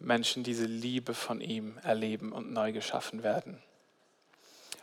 Menschen 0.00 0.42
diese 0.42 0.64
Liebe 0.64 1.14
von 1.14 1.40
ihm 1.40 1.78
erleben 1.84 2.32
und 2.32 2.52
neu 2.52 2.72
geschaffen 2.72 3.22
werden. 3.22 3.62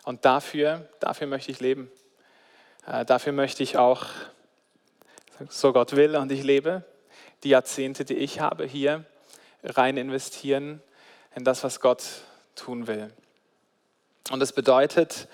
Und 0.03 0.23
dafür, 0.23 0.87
dafür 0.99 1.27
möchte 1.27 1.51
ich 1.51 1.59
leben. 1.59 1.91
Äh, 2.85 3.03
dafür 3.03 3.33
möchte 3.33 3.63
ich 3.63 3.77
auch, 3.77 4.05
so 5.49 5.73
Gott 5.73 5.95
will 5.95 6.15
und 6.15 6.31
ich 6.31 6.43
lebe, 6.43 6.83
die 7.43 7.49
Jahrzehnte, 7.49 8.05
die 8.05 8.15
ich 8.15 8.39
habe 8.39 8.65
hier, 8.65 9.03
rein 9.63 9.97
investieren 9.97 10.81
in 11.35 11.43
das, 11.43 11.63
was 11.63 11.79
Gott 11.79 12.03
tun 12.55 12.87
will. 12.87 13.11
Und 14.31 14.41
es 14.41 14.53
bedeutet 14.53 15.27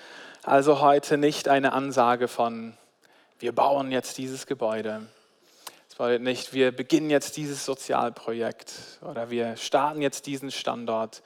also 0.44 0.82
heute 0.82 1.18
nicht 1.18 1.48
eine 1.48 1.74
Ansage 1.74 2.28
von, 2.28 2.78
wir 3.40 3.54
bauen 3.54 3.92
jetzt 3.92 4.18
dieses 4.18 4.46
Gebäude, 4.46 5.08
es 5.94 5.98
bedeutet 5.98 6.24
nicht, 6.24 6.54
wir 6.54 6.72
beginnen 6.72 7.12
jetzt 7.12 7.38
dieses 7.38 7.66
Sozialprojekt 7.66 8.74
oder 9.02 9.30
wir 9.30 9.56
starten 9.58 10.02
jetzt 10.02 10.26
diesen 10.26 10.50
Standort. 10.50 11.22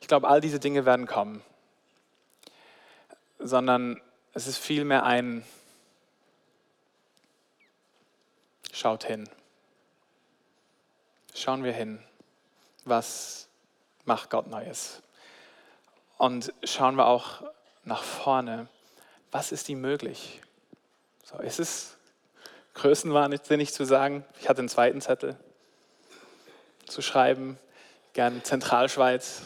Ich 0.00 0.08
glaube, 0.08 0.26
all 0.26 0.40
diese 0.40 0.58
Dinge 0.58 0.84
werden 0.84 1.06
kommen. 1.06 1.40
Sondern 3.38 4.00
es 4.34 4.48
ist 4.48 4.58
vielmehr 4.58 5.04
ein 5.04 5.44
Schaut 8.72 9.04
hin. 9.04 9.30
Schauen 11.32 11.62
wir 11.62 11.72
hin. 11.72 12.02
Was 12.84 13.46
macht 14.04 14.30
Gott 14.30 14.48
Neues? 14.48 15.00
Und 16.16 16.52
schauen 16.64 16.96
wir 16.96 17.06
auch 17.06 17.44
nach 17.84 18.02
vorne. 18.02 18.68
Was 19.30 19.52
ist 19.52 19.68
ihm 19.68 19.80
möglich? 19.80 20.40
So, 21.22 21.38
ist 21.38 21.60
es 21.60 21.97
größenwahnsinnig 22.78 23.72
zu 23.72 23.84
sagen. 23.84 24.24
Ich 24.40 24.48
hatte 24.48 24.60
einen 24.60 24.68
zweiten 24.68 25.00
Zettel 25.00 25.36
zu 26.86 27.02
schreiben, 27.02 27.58
gern 28.14 28.42
Zentralschweiz, 28.44 29.42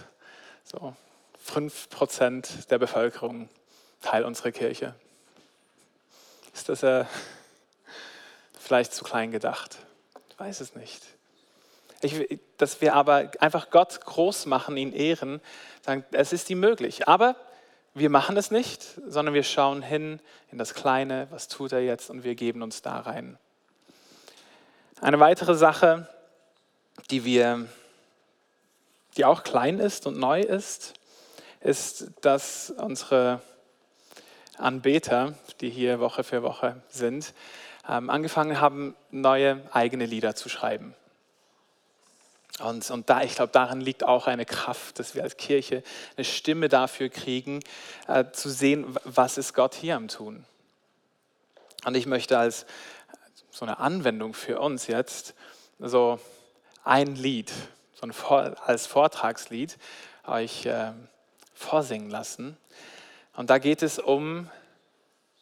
so 0.64 0.94
5% 1.48 2.68
der 2.68 2.78
Bevölkerung, 2.78 3.48
Teil 4.00 4.24
unserer 4.24 4.52
Kirche. 4.52 4.94
Ist 6.54 6.68
das 6.68 6.82
äh, 6.82 7.04
vielleicht 8.60 8.92
zu 8.92 9.02
klein 9.02 9.32
gedacht? 9.32 9.78
Ich 10.30 10.38
weiß 10.38 10.60
es 10.60 10.74
nicht. 10.74 11.02
Ich, 12.02 12.40
dass 12.58 12.80
wir 12.80 12.94
aber 12.94 13.30
einfach 13.38 13.70
Gott 13.70 14.00
groß 14.04 14.46
machen, 14.46 14.76
ihn 14.76 14.92
ehren, 14.92 15.40
sagen, 15.82 16.04
es 16.12 16.32
ist 16.32 16.50
ihm 16.50 16.60
möglich. 16.60 17.08
Aber 17.08 17.36
wir 17.94 18.10
machen 18.10 18.36
es 18.36 18.50
nicht, 18.50 18.82
sondern 19.06 19.34
wir 19.34 19.42
schauen 19.42 19.82
hin 19.82 20.20
in 20.50 20.58
das 20.58 20.74
Kleine, 20.74 21.26
was 21.30 21.48
tut 21.48 21.72
er 21.72 21.80
jetzt 21.80 22.10
und 22.10 22.24
wir 22.24 22.34
geben 22.34 22.62
uns 22.62 22.82
da 22.82 23.00
rein. 23.00 23.38
Eine 25.00 25.20
weitere 25.20 25.54
Sache, 25.54 26.08
die 27.10 27.24
wir, 27.24 27.66
die 29.16 29.24
auch 29.24 29.42
klein 29.42 29.78
ist 29.78 30.06
und 30.06 30.18
neu 30.18 30.40
ist, 30.40 30.94
ist, 31.60 32.10
dass 32.22 32.70
unsere 32.70 33.40
Anbeter, 34.56 35.34
die 35.60 35.70
hier 35.70 36.00
Woche 36.00 36.24
für 36.24 36.42
Woche 36.42 36.80
sind, 36.88 37.34
ähm, 37.88 38.10
angefangen 38.10 38.60
haben, 38.60 38.94
neue 39.10 39.62
eigene 39.72 40.06
Lieder 40.06 40.34
zu 40.34 40.48
schreiben. 40.48 40.94
Und, 42.62 42.90
und 42.90 43.10
da, 43.10 43.22
ich 43.22 43.34
glaube, 43.34 43.52
darin 43.52 43.80
liegt 43.80 44.04
auch 44.04 44.26
eine 44.26 44.46
Kraft, 44.46 44.98
dass 44.98 45.14
wir 45.14 45.22
als 45.22 45.36
Kirche 45.36 45.82
eine 46.16 46.24
Stimme 46.24 46.68
dafür 46.68 47.08
kriegen, 47.08 47.60
äh, 48.08 48.24
zu 48.32 48.50
sehen, 48.50 48.96
was 49.04 49.38
ist 49.38 49.54
Gott 49.54 49.74
hier 49.74 49.96
am 49.96 50.08
Tun. 50.08 50.44
Und 51.84 51.96
ich 51.96 52.06
möchte 52.06 52.38
als 52.38 52.66
so 53.50 53.64
eine 53.64 53.78
Anwendung 53.78 54.34
für 54.34 54.60
uns 54.60 54.86
jetzt 54.86 55.34
so 55.78 56.20
ein 56.84 57.16
Lied, 57.16 57.52
so 57.94 58.06
ein, 58.06 58.56
als 58.64 58.86
Vortragslied 58.86 59.76
euch 60.26 60.66
äh, 60.66 60.92
vorsingen 61.54 62.10
lassen. 62.10 62.56
Und 63.34 63.50
da 63.50 63.58
geht 63.58 63.82
es 63.82 63.98
um 63.98 64.48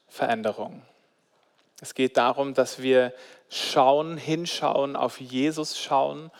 Veränderung. 0.08 0.82
Es 1.80 1.94
geht 1.94 2.16
darum, 2.16 2.54
dass 2.54 2.82
wir 2.82 3.14
schauen, 3.48 4.16
hinschauen, 4.16 4.96
auf 4.96 5.20
Jesus 5.20 5.78
schauen 5.78 6.30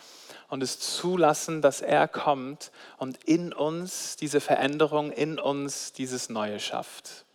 und 0.51 0.61
es 0.61 0.79
zulassen, 0.79 1.61
dass 1.61 1.79
er 1.79 2.09
kommt 2.09 2.71
und 2.97 3.23
in 3.23 3.53
uns 3.53 4.17
diese 4.17 4.41
Veränderung, 4.41 5.09
in 5.09 5.39
uns 5.39 5.93
dieses 5.93 6.29
Neue 6.29 6.59
schafft. 6.59 7.25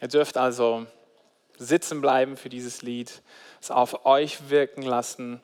Ihr 0.00 0.06
dürft 0.06 0.36
also 0.36 0.86
sitzen 1.58 2.00
bleiben 2.00 2.36
für 2.36 2.50
dieses 2.50 2.82
Lied, 2.82 3.20
es 3.60 3.72
auf 3.72 4.06
euch 4.06 4.48
wirken 4.48 4.82
lassen 4.82 5.40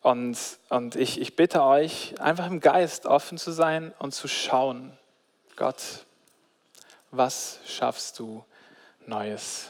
und, 0.00 0.38
und 0.70 0.96
ich, 0.96 1.20
ich 1.20 1.36
bitte 1.36 1.62
euch, 1.62 2.18
einfach 2.18 2.46
im 2.46 2.60
Geist 2.60 3.04
offen 3.04 3.36
zu 3.36 3.52
sein 3.52 3.92
und 3.98 4.14
zu 4.14 4.28
schauen, 4.28 4.96
Gott, 5.56 6.06
was 7.10 7.60
schaffst 7.66 8.18
du 8.18 8.42
Neues? 9.04 9.68